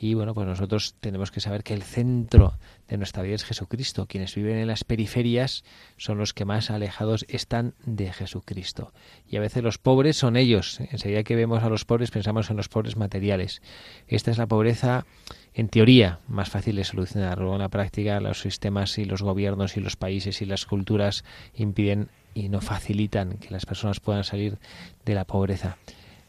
[0.00, 2.54] Y bueno, pues nosotros tenemos que saber que el centro
[2.86, 4.06] de nuestra vida es Jesucristo.
[4.06, 5.64] Quienes viven en las periferias
[5.96, 8.92] son los que más alejados están de Jesucristo.
[9.28, 10.78] Y a veces los pobres son ellos.
[10.80, 13.60] Enseguida que vemos a los pobres pensamos en los pobres materiales.
[14.06, 15.04] Esta es la pobreza,
[15.52, 17.38] en teoría, más fácil de solucionar.
[17.38, 21.24] Luego en la práctica los sistemas y los gobiernos y los países y las culturas
[21.54, 24.58] impiden y no facilitan que las personas puedan salir
[25.04, 25.76] de la pobreza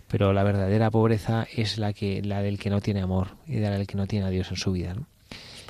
[0.09, 3.69] pero la verdadera pobreza es la que la del que no tiene amor y de
[3.69, 5.07] la del que no tiene a Dios en su vida, ¿no?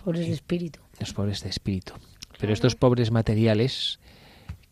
[0.03, 0.79] Pobres de espíritu.
[0.99, 1.93] los pobres de espíritu.
[2.39, 3.99] Pero estos pobres materiales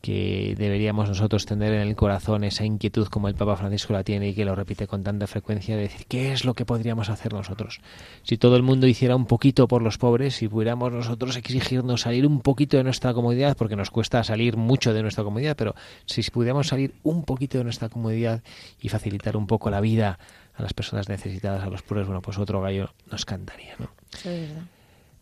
[0.01, 4.29] que deberíamos nosotros tener en el corazón esa inquietud como el Papa Francisco la tiene
[4.29, 7.33] y que lo repite con tanta frecuencia de decir qué es lo que podríamos hacer
[7.33, 7.81] nosotros
[8.23, 12.27] si todo el mundo hiciera un poquito por los pobres si pudiéramos nosotros exigirnos salir
[12.27, 15.75] un poquito de nuestra comodidad porque nos cuesta salir mucho de nuestra comodidad pero
[16.05, 18.43] si pudiéramos salir un poquito de nuestra comodidad
[18.79, 20.19] y facilitar un poco la vida
[20.55, 23.89] a las personas necesitadas a los pobres bueno pues otro gallo nos cantaría ¿no?
[24.13, 24.76] Eso es verdad.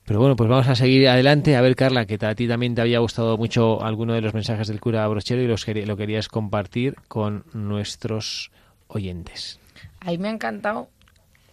[0.05, 1.55] Pero bueno, pues vamos a seguir adelante.
[1.55, 4.67] A ver, Carla, que a ti también te había gustado mucho alguno de los mensajes
[4.67, 8.51] del cura Brochero y los lo querías compartir con nuestros
[8.87, 9.59] oyentes.
[10.01, 10.89] A mí me ha encantado.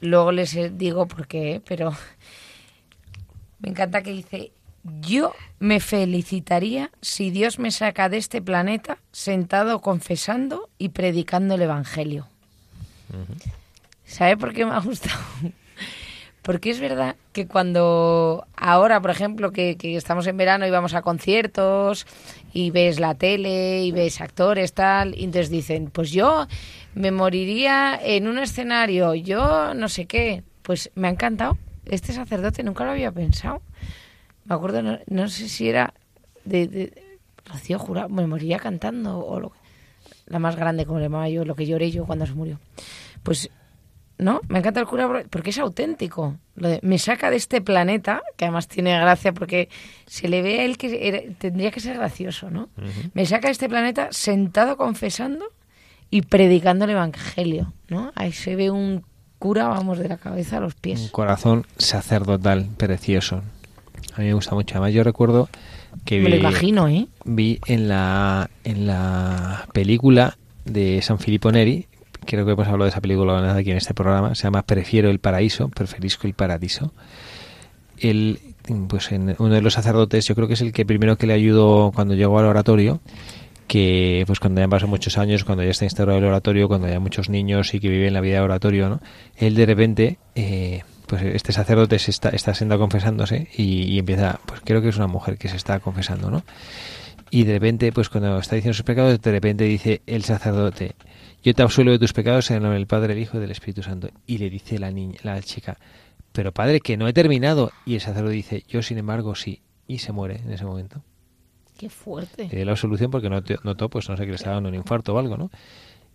[0.01, 1.93] Luego les digo por qué, pero
[3.61, 4.53] me encanta que dice,
[5.01, 11.63] yo me felicitaría si Dios me saca de este planeta sentado confesando y predicando el
[11.63, 12.27] Evangelio.
[14.05, 15.23] ¿Sabe por qué me ha gustado?
[16.43, 20.95] Porque es verdad que cuando ahora, por ejemplo, que, que estamos en verano y vamos
[20.95, 22.07] a conciertos
[22.53, 26.49] y ves la tele y ves actores, tal, y entonces dicen, pues yo
[26.95, 30.43] me moriría en un escenario, yo no sé qué.
[30.63, 31.59] Pues me ha encantado.
[31.87, 33.63] Este sacerdote nunca lo había pensado.
[34.45, 35.95] Me acuerdo, no, sé si era
[36.45, 37.03] de, de
[37.47, 39.53] Rocío Jurado, me moriría cantando o lo,
[40.27, 42.59] la más grande, como le llamaba yo, lo que lloré yo cuando se murió.
[43.23, 43.51] Pues
[44.23, 44.41] ¿no?
[44.49, 46.37] Me encanta el cura porque es auténtico.
[46.57, 49.69] Lo de- me saca de este planeta, que además tiene gracia porque
[50.07, 52.69] se le ve a él que era- tendría que ser gracioso, ¿no?
[53.15, 55.45] Me saca de este planeta sentado confesando
[56.11, 58.13] y predicando el evangelio, ¿no?
[58.15, 59.05] Ahí se ve un
[59.39, 61.09] cura, vamos, de la cabeza a los Un pies.
[61.11, 63.43] corazón sacerdotal, precioso.
[64.15, 64.75] A mí me gusta mucho.
[64.75, 65.49] Además, yo recuerdo
[66.05, 67.07] que Me lo vi, imagino, ¿eh?
[67.25, 71.87] vi en la, en la película de San Filippo Neri,
[72.27, 75.11] creo que hemos hablado de esa película vez aquí en este programa, se llama Prefiero
[75.11, 76.93] el paraíso, preferisco el paradiso.
[77.99, 78.41] Él,
[78.89, 81.35] pues en uno de los sacerdotes, yo creo que es el que primero que le
[81.35, 83.01] ayudó cuando llegó al oratorio,
[83.67, 86.89] que pues cuando ya han pasado muchos años, cuando ya está instaurado el oratorio, cuando
[86.89, 89.01] ya hay muchos niños y que viven la vida de oratorio, ¿no?
[89.37, 94.61] Él de repente, eh, pues este sacerdote se está, está siendo confesándose y empieza, pues
[94.65, 96.43] creo que es una mujer que se está confesando, ¿no?
[97.35, 100.97] Y de repente, pues cuando está diciendo sus pecados, de repente dice el sacerdote,
[101.43, 103.51] yo te absuelvo de tus pecados en el nombre del Padre, del Hijo y del
[103.51, 104.11] Espíritu Santo.
[104.27, 105.79] Y le dice la niña, la chica,
[106.33, 107.73] pero padre, que no he terminado.
[107.85, 109.61] Y el sacerdote dice, yo sin embargo sí.
[109.87, 111.03] Y se muere en ese momento.
[111.77, 112.45] Qué fuerte.
[112.49, 114.75] Le dio la absolución porque no notó, pues no sé, que le estaba dando un
[114.77, 115.51] infarto o algo, ¿no?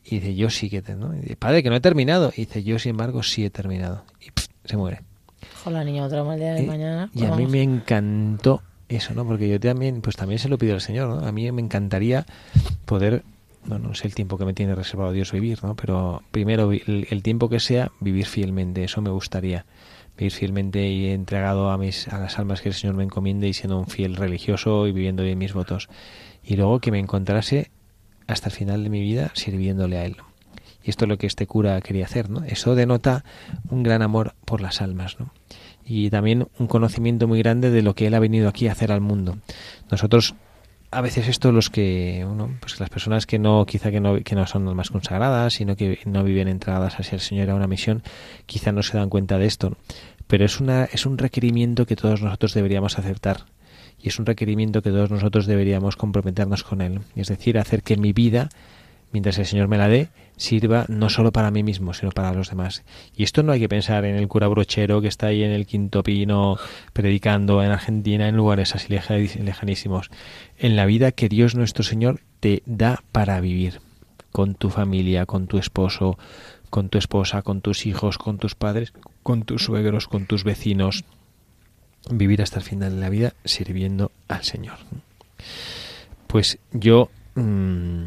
[0.05, 1.13] Y dice, yo sí que, te, ¿no?
[1.13, 2.32] Y dice, padre, que no he terminado.
[2.36, 4.05] Y dice, yo sin embargo sí he terminado.
[4.25, 5.01] Y pff, se muere.
[5.59, 7.09] Ojo, la niña otra mal día de Eh, mañana.
[7.13, 9.25] Y a mí me encantó eso, ¿no?
[9.25, 11.28] Porque yo también, pues también se lo pido al Señor, ¿no?
[11.28, 12.25] A mí me encantaría
[12.86, 13.23] poder,
[13.68, 15.76] bueno, no sé el tiempo que me tiene reservado Dios vivir, ¿no?
[15.76, 19.65] Pero primero, el, el tiempo que sea, vivir fielmente, eso me gustaría.
[20.18, 23.53] Vivir fielmente y entregado a mis a las almas que el Señor me encomiende y
[23.53, 25.89] siendo un fiel religioso y viviendo bien mis votos.
[26.43, 27.70] Y luego que me encontrase
[28.26, 30.18] hasta el final de mi vida sirviéndole a Él.
[30.88, 32.43] Y esto es lo que este cura quería hacer, ¿no?
[32.45, 33.26] Eso denota
[33.70, 35.34] un gran amor por las almas, ¿no?
[35.86, 38.91] Y también un conocimiento muy grande de lo que él ha venido aquí a hacer
[38.91, 39.38] al mundo.
[39.91, 40.36] Nosotros,
[40.91, 44.35] a veces esto los que, bueno, pues las personas que no, quizá que no, que
[44.35, 48.03] no son más consagradas, sino que no viven entregadas hacia el Señor a una misión,
[48.45, 49.75] quizá no se dan cuenta de esto.
[50.27, 53.45] Pero es una, es un requerimiento que todos nosotros deberíamos aceptar.
[53.99, 57.01] Y es un requerimiento que todos nosotros deberíamos comprometernos con él.
[57.15, 58.49] Es decir, hacer que mi vida
[59.11, 62.49] mientras el Señor me la dé, sirva no solo para mí mismo, sino para los
[62.49, 62.83] demás.
[63.15, 65.65] Y esto no hay que pensar en el cura brochero que está ahí en el
[65.65, 66.57] quinto pino
[66.93, 70.09] predicando en Argentina, en lugares así leja- lejanísimos.
[70.57, 73.81] En la vida que Dios nuestro Señor te da para vivir,
[74.31, 76.19] con tu familia, con tu esposo,
[76.69, 78.93] con tu esposa, con tus hijos, con tus padres,
[79.23, 81.03] con tus suegros, con tus vecinos.
[82.11, 84.75] Vivir hasta el final de la vida sirviendo al Señor.
[86.27, 87.09] Pues yo...
[87.35, 88.03] mm,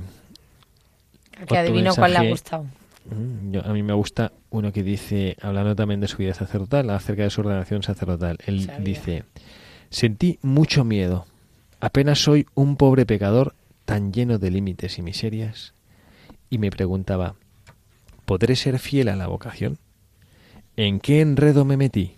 [1.48, 2.64] Que adivino cuál le ha gustado.
[3.06, 6.90] Mm, yo- a mí me gusta uno que dice, hablando también de su vida sacerdotal,
[6.90, 8.38] acerca de su ordenación sacerdotal.
[8.46, 8.80] Él Sabía.
[8.84, 9.24] dice,
[9.88, 11.26] sentí mucho miedo.
[11.80, 13.54] Apenas soy un pobre pecador
[13.86, 15.72] tan lleno de límites y miserias.
[16.50, 17.36] Y me preguntaba,
[18.26, 19.78] ¿podré ser fiel a la vocación?
[20.76, 22.16] ¿En qué enredo me metí?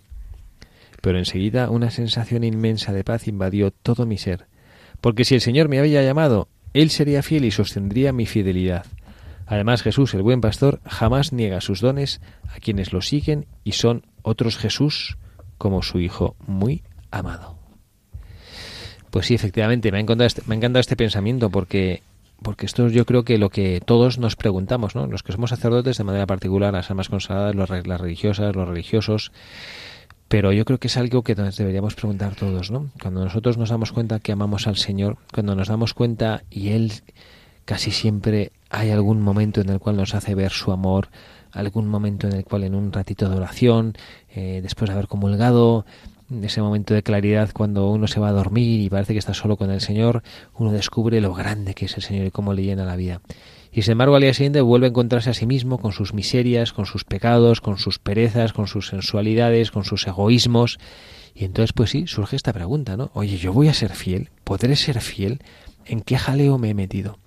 [1.01, 4.45] Pero enseguida una sensación inmensa de paz invadió todo mi ser,
[5.01, 8.85] porque si el Señor me había llamado, Él sería fiel y sostendría mi fidelidad.
[9.45, 12.21] Además, Jesús, el buen pastor, jamás niega sus dones
[12.55, 15.17] a quienes lo siguen y son otros Jesús
[15.57, 17.57] como su Hijo muy amado.
[19.11, 22.01] Pues sí, efectivamente, me ha encantado este, me ha encantado este pensamiento porque,
[22.41, 25.05] porque esto yo creo que lo que todos nos preguntamos, ¿no?
[25.05, 29.31] Los que somos sacerdotes de manera particular, las almas consagradas, las religiosas, los religiosos,
[30.33, 32.89] pero yo creo que es algo que nos deberíamos preguntar todos, ¿no?
[32.99, 36.91] Cuando nosotros nos damos cuenta que amamos al Señor, cuando nos damos cuenta y Él
[37.65, 41.09] casi siempre hay algún momento en el cual nos hace ver su amor,
[41.51, 43.93] algún momento en el cual en un ratito de oración,
[44.33, 45.85] eh, después de haber comulgado,
[46.41, 49.57] ese momento de claridad cuando uno se va a dormir y parece que está solo
[49.57, 50.23] con el Señor,
[50.55, 53.21] uno descubre lo grande que es el Señor y cómo le llena la vida.
[53.71, 56.73] Y sin embargo al día siguiente vuelve a encontrarse a sí mismo con sus miserias,
[56.73, 60.79] con sus pecados, con sus perezas, con sus sensualidades, con sus egoísmos.
[61.35, 63.11] Y entonces pues sí, surge esta pregunta, ¿no?
[63.13, 65.39] Oye, yo voy a ser fiel, ¿podré ser fiel?
[65.85, 67.17] ¿En qué jaleo me he metido?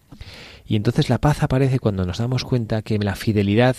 [0.67, 3.77] Y entonces la paz aparece cuando nos damos cuenta que la fidelidad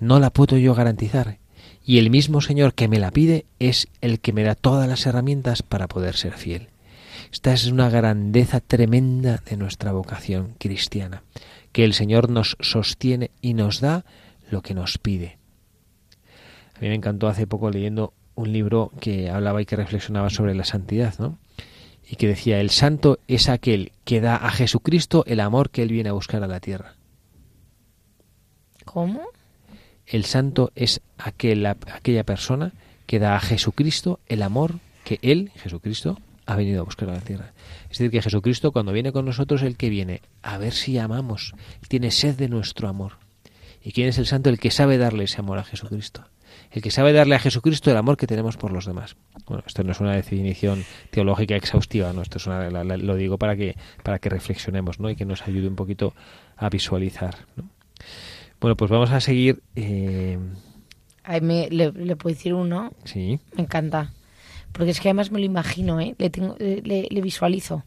[0.00, 1.38] no la puedo yo garantizar.
[1.84, 5.06] Y el mismo Señor que me la pide es el que me da todas las
[5.06, 6.68] herramientas para poder ser fiel.
[7.32, 11.22] Esta es una grandeza tremenda de nuestra vocación cristiana,
[11.72, 14.04] que el Señor nos sostiene y nos da
[14.50, 15.38] lo que nos pide.
[16.74, 20.54] A mí me encantó hace poco leyendo un libro que hablaba y que reflexionaba sobre
[20.54, 21.38] la santidad, ¿no?
[22.08, 25.90] Y que decía, el santo es aquel que da a Jesucristo el amor que él
[25.90, 26.94] viene a buscar a la tierra.
[28.84, 29.22] ¿Cómo?
[30.06, 32.72] El santo es aquel, aquella persona
[33.06, 37.20] que da a Jesucristo el amor que Él, Jesucristo, ha venido a buscar a la
[37.20, 37.52] tierra.
[37.84, 41.54] Es decir, que Jesucristo cuando viene con nosotros, el que viene a ver si amamos,
[41.88, 43.18] tiene sed de nuestro amor.
[43.82, 44.50] ¿Y quién es el santo?
[44.50, 46.24] El que sabe darle ese amor a Jesucristo.
[46.70, 49.16] El que sabe darle a Jesucristo el amor que tenemos por los demás.
[49.46, 52.20] Bueno, esto no es una definición teológica exhaustiva, ¿no?
[52.22, 55.08] Esto es una, la- la- lo digo para que, para que reflexionemos, ¿no?
[55.08, 56.14] Y que nos ayude un poquito
[56.56, 57.64] a visualizar, ¿no?
[58.60, 59.62] Bueno, pues vamos a seguir.
[59.76, 60.38] eh,
[61.24, 64.12] Ay, me- le, le puedo decir uno, sí, me encanta.
[64.72, 66.14] Porque es que además me lo imagino, ¿eh?
[66.18, 67.84] le, tengo, le, le- le visualizo.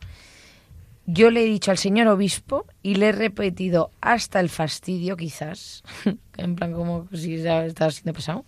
[1.08, 5.84] Yo le he dicho al señor obispo y le he repetido hasta el fastidio, quizás,
[6.38, 8.46] en plan como si ya estaba siendo pesado,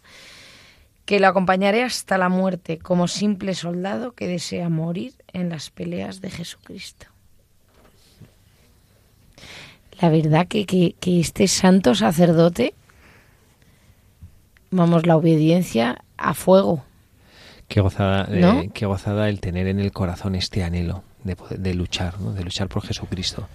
[1.06, 6.22] que lo acompañaré hasta la muerte como simple soldado que desea morir en las peleas
[6.22, 7.08] de Jesucristo.
[9.99, 12.74] La verdad que, que, que este santo sacerdote,
[14.70, 16.84] vamos, la obediencia a fuego.
[17.68, 22.19] qué gozada, eh, qué gozada el tener en el corazón este anhelo de, de luchar,
[22.19, 22.34] ¿no?
[22.34, 23.47] de luchar por Jesucristo.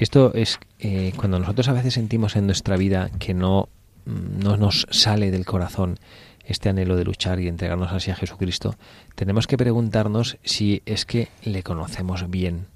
[0.00, 3.68] Esto es eh, cuando nosotros a veces sentimos en nuestra vida que no,
[4.06, 5.98] mm, no nos sale del corazón
[6.46, 8.76] este anhelo de luchar y entregarnos así a Jesucristo,
[9.14, 12.66] tenemos que preguntarnos si es que le conocemos bien.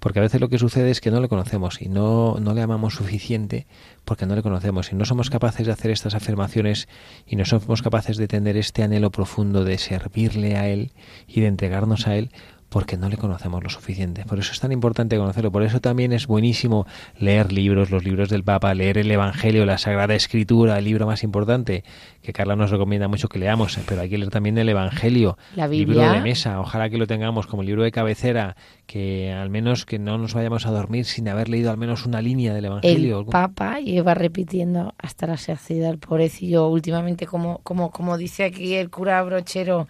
[0.00, 2.62] Porque a veces lo que sucede es que no le conocemos y no, no le
[2.62, 3.66] amamos suficiente
[4.04, 6.88] porque no le conocemos y no somos capaces de hacer estas afirmaciones
[7.26, 10.92] y no somos capaces de tener este anhelo profundo de servirle a Él
[11.26, 12.30] y de entregarnos a Él
[12.68, 14.24] porque no le conocemos lo suficiente.
[14.24, 15.52] Por eso es tan importante conocerlo.
[15.52, 16.86] Por eso también es buenísimo
[17.18, 21.22] leer libros, los libros del Papa, leer el Evangelio, la Sagrada Escritura, el libro más
[21.22, 21.84] importante
[22.22, 23.78] que Carla nos recomienda mucho que leamos.
[23.86, 26.60] Pero hay que leer también el Evangelio, La libro de mesa.
[26.60, 28.56] Ojalá que lo tengamos como libro de cabecera,
[28.86, 32.20] que al menos que no nos vayamos a dormir sin haber leído al menos una
[32.20, 33.20] línea del Evangelio.
[33.20, 38.74] El Papa lleva repitiendo hasta la saciedad el pobrecillo últimamente, como, como, como dice aquí
[38.74, 39.86] el cura brochero,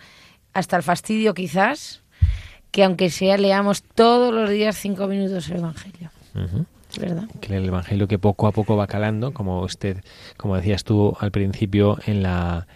[0.53, 2.03] hasta el fastidio quizás,
[2.77, 6.11] que aunque sea leamos todos los días cinco minutos el Evangelio.
[6.93, 7.25] Es verdad.
[7.41, 10.05] que el evangelio que poco a poco va calando como usted
[10.37, 12.67] como decías tú al principio en la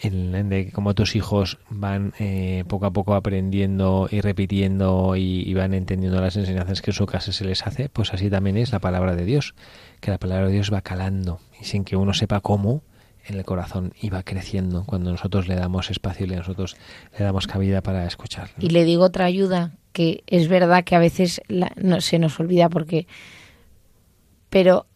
[0.00, 5.42] en, en de cómo tus hijos van eh, poco a poco aprendiendo y repitiendo y,
[5.44, 8.56] y van entendiendo las enseñanzas que en su casa se les hace pues así también
[8.56, 9.56] es la palabra de Dios
[10.00, 12.82] que la palabra de Dios va calando y sin que uno sepa cómo
[13.26, 16.76] en el corazón y va creciendo cuando nosotros le damos espacio y nosotros
[17.18, 18.50] le damos cabida para escuchar.
[18.58, 22.68] Y le digo otra ayuda, que es verdad que a veces no, se nos olvida
[22.68, 23.06] porque...
[24.50, 24.86] Pero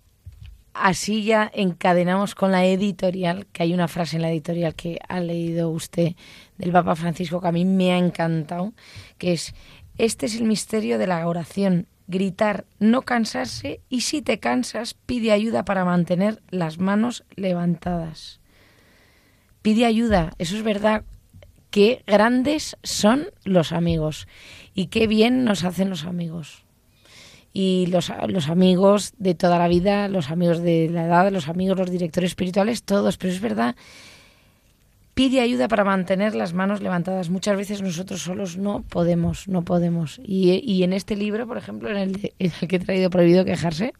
[0.74, 5.20] así ya encadenamos con la editorial, que hay una frase en la editorial que ha
[5.20, 6.12] leído usted
[6.58, 8.74] del Papa Francisco que a mí me ha encantado,
[9.16, 9.54] que es,
[9.96, 15.32] este es el misterio de la oración, gritar, no cansarse y si te cansas, pide
[15.32, 18.40] ayuda para mantener las manos levantadas.
[19.62, 21.04] Pide ayuda, eso es verdad,
[21.70, 24.28] qué grandes son los amigos
[24.74, 26.64] y qué bien nos hacen los amigos.
[27.52, 31.78] Y los, los amigos de toda la vida, los amigos de la edad, los amigos,
[31.78, 33.16] los directores espirituales, todos.
[33.16, 33.76] Pero es verdad,
[35.16, 37.30] pide ayuda para mantener las manos levantadas.
[37.30, 40.20] Muchas veces nosotros solos no podemos, no podemos.
[40.22, 43.46] Y, en este libro, por ejemplo, en el, de- en el que he traído Prohibido
[43.46, 43.94] quejarse,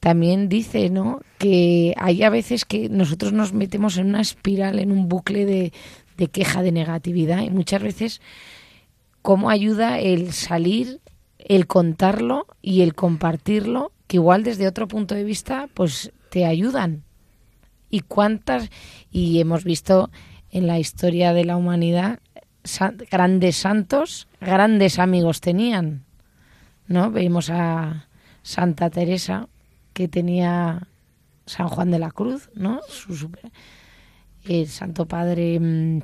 [0.00, 1.20] también dice, ¿no?
[1.36, 5.74] Que hay a veces que nosotros nos metemos en una espiral, en un bucle de,
[6.16, 8.22] de queja, de negatividad, y muchas veces
[9.20, 11.00] cómo ayuda el salir,
[11.38, 17.02] el contarlo y el compartirlo, que igual desde otro punto de vista, pues te ayudan.
[17.90, 18.70] Y cuántas,
[19.10, 20.10] y hemos visto
[20.50, 22.18] en la historia de la humanidad,
[23.10, 26.04] grandes santos, grandes amigos tenían,
[26.86, 27.10] ¿no?
[27.10, 28.06] Vimos a
[28.42, 29.48] Santa Teresa,
[29.94, 30.86] que tenía
[31.46, 32.80] San Juan de la Cruz, ¿no?
[32.88, 33.50] Su super-
[34.44, 36.02] el Santo Padre mm,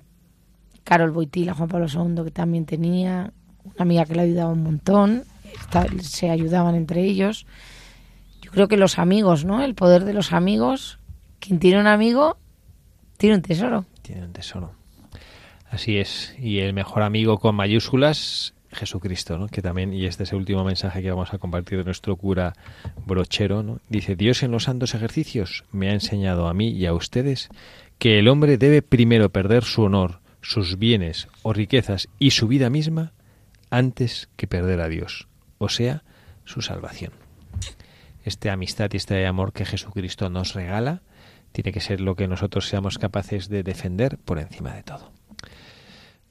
[0.85, 3.33] Carol Boitila, Juan Pablo II, que también tenía
[3.65, 5.25] una amiga que le ayudaba un montón,
[6.01, 7.47] se ayudaban entre ellos.
[8.43, 9.63] Yo creo que los amigos, ¿no?
[9.63, 10.99] El poder de los amigos.
[11.45, 12.39] Quien tiene un amigo,
[13.19, 13.85] tiene un tesoro.
[14.01, 14.73] tiene un tesoro.
[15.69, 16.35] Así es.
[16.39, 19.49] Y el mejor amigo con mayúsculas, Jesucristo, ¿no?
[19.49, 22.55] Que también, y este es el último mensaje que vamos a compartir de nuestro cura
[23.05, 23.81] brochero, ¿no?
[23.91, 27.51] Dice, Dios en los santos ejercicios me ha enseñado a mí y a ustedes
[27.99, 32.71] que el hombre debe primero perder su honor, sus bienes o riquezas y su vida
[32.71, 33.13] misma
[33.69, 35.29] antes que perder a Dios,
[35.59, 36.05] o sea,
[36.47, 37.13] su salvación.
[38.25, 41.03] Esta amistad y este amor que Jesucristo nos regala
[41.55, 45.13] tiene que ser lo que nosotros seamos capaces de defender por encima de todo.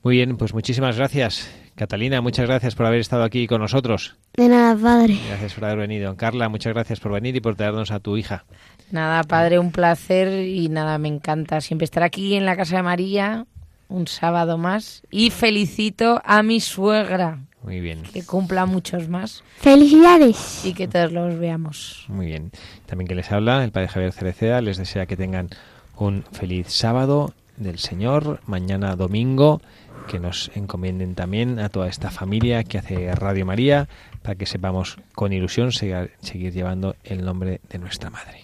[0.04, 4.18] Muy bien, pues muchísimas gracias, Catalina, muchas gracias por haber estado aquí con nosotros.
[4.34, 5.18] De nada, padre.
[5.30, 6.18] Gracias por haber venido.
[6.18, 8.44] Carla, muchas gracias por venir y por traernos a tu hija.
[8.92, 12.84] Nada, padre, un placer y nada, me encanta siempre estar aquí en la casa de
[12.84, 13.46] María
[13.88, 18.04] un sábado más y felicito a mi suegra Muy bien.
[18.04, 20.66] Que cumpla muchos más ¡Felicidades!
[20.66, 22.06] y que todos los veamos.
[22.10, 22.52] Muy bien.
[22.86, 24.62] También que les habla el Padre Javier Cereceda.
[24.62, 25.50] Les desea que tengan
[25.98, 28.42] un feliz sábado del Señor.
[28.46, 29.62] Mañana domingo.
[30.08, 33.88] Que nos encomienden también a toda esta familia que hace Radio María
[34.22, 38.43] para que sepamos con ilusión seguir, seguir llevando el nombre de nuestra Madre.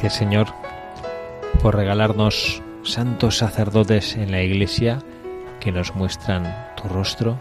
[0.00, 0.46] Gracias Señor
[1.62, 5.00] por regalarnos santos sacerdotes en la Iglesia
[5.60, 7.38] que nos muestran tu rostro,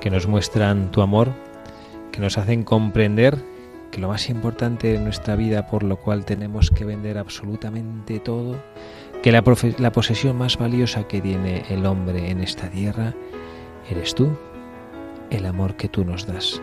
[0.00, 1.28] que nos muestran tu amor,
[2.10, 3.38] que nos hacen comprender
[3.92, 8.56] que lo más importante de nuestra vida por lo cual tenemos que vender absolutamente todo,
[9.22, 13.14] que la posesión más valiosa que tiene el hombre en esta tierra
[13.88, 14.36] eres tú,
[15.30, 16.60] el amor que tú nos das.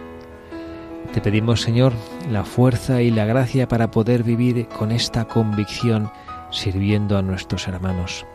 [1.14, 1.94] Te pedimos, Señor,
[2.30, 6.12] la fuerza y la gracia para poder vivir con esta convicción
[6.52, 8.26] sirviendo a nuestros hermanos.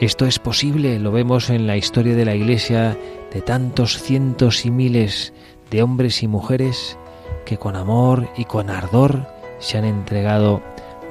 [0.00, 2.96] Esto es posible, lo vemos en la historia de la Iglesia,
[3.32, 5.32] de tantos cientos y miles
[5.70, 6.98] de hombres y mujeres
[7.44, 9.26] que con amor y con ardor
[9.58, 10.62] se han entregado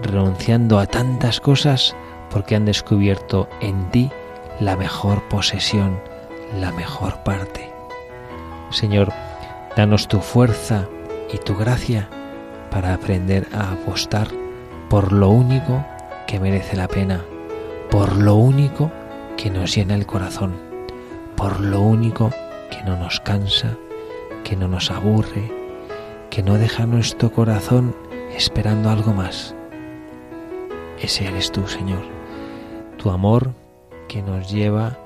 [0.01, 1.95] renunciando a tantas cosas
[2.29, 4.09] porque han descubierto en ti
[4.59, 5.99] la mejor posesión,
[6.59, 7.69] la mejor parte.
[8.69, 9.11] Señor,
[9.77, 10.87] Danos tu fuerza
[11.31, 12.09] y tu gracia
[12.71, 14.27] para aprender a apostar
[14.89, 15.85] por lo único
[16.25, 17.23] que merece la pena,
[17.91, 18.91] por lo único
[19.37, 20.55] que nos llena el corazón,
[21.35, 22.31] por lo único
[22.71, 23.77] que no nos cansa,
[24.43, 25.53] que no nos aburre,
[26.31, 27.95] que no deja nuestro corazón
[28.35, 29.53] esperando algo más.
[30.99, 32.01] Ese eres tú, Señor,
[32.97, 33.53] tu amor
[34.07, 34.97] que nos lleva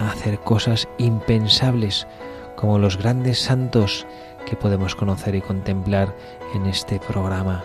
[0.00, 2.08] a hacer cosas impensables
[2.56, 4.06] como los grandes santos
[4.46, 6.14] que podemos conocer y contemplar
[6.54, 7.62] en este programa.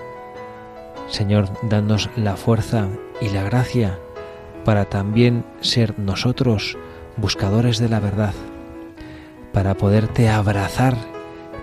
[1.08, 2.88] Señor, danos la fuerza
[3.20, 4.00] y la gracia
[4.64, 6.78] para también ser nosotros
[7.18, 8.34] buscadores de la verdad,
[9.54, 10.96] para poderte abrazar,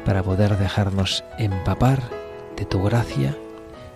[0.05, 2.03] para poder dejarnos empapar
[2.57, 3.37] de tu gracia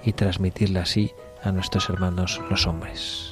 [0.05, 1.13] y transmitirla así
[1.43, 3.32] a nuestros hermanos los hombres.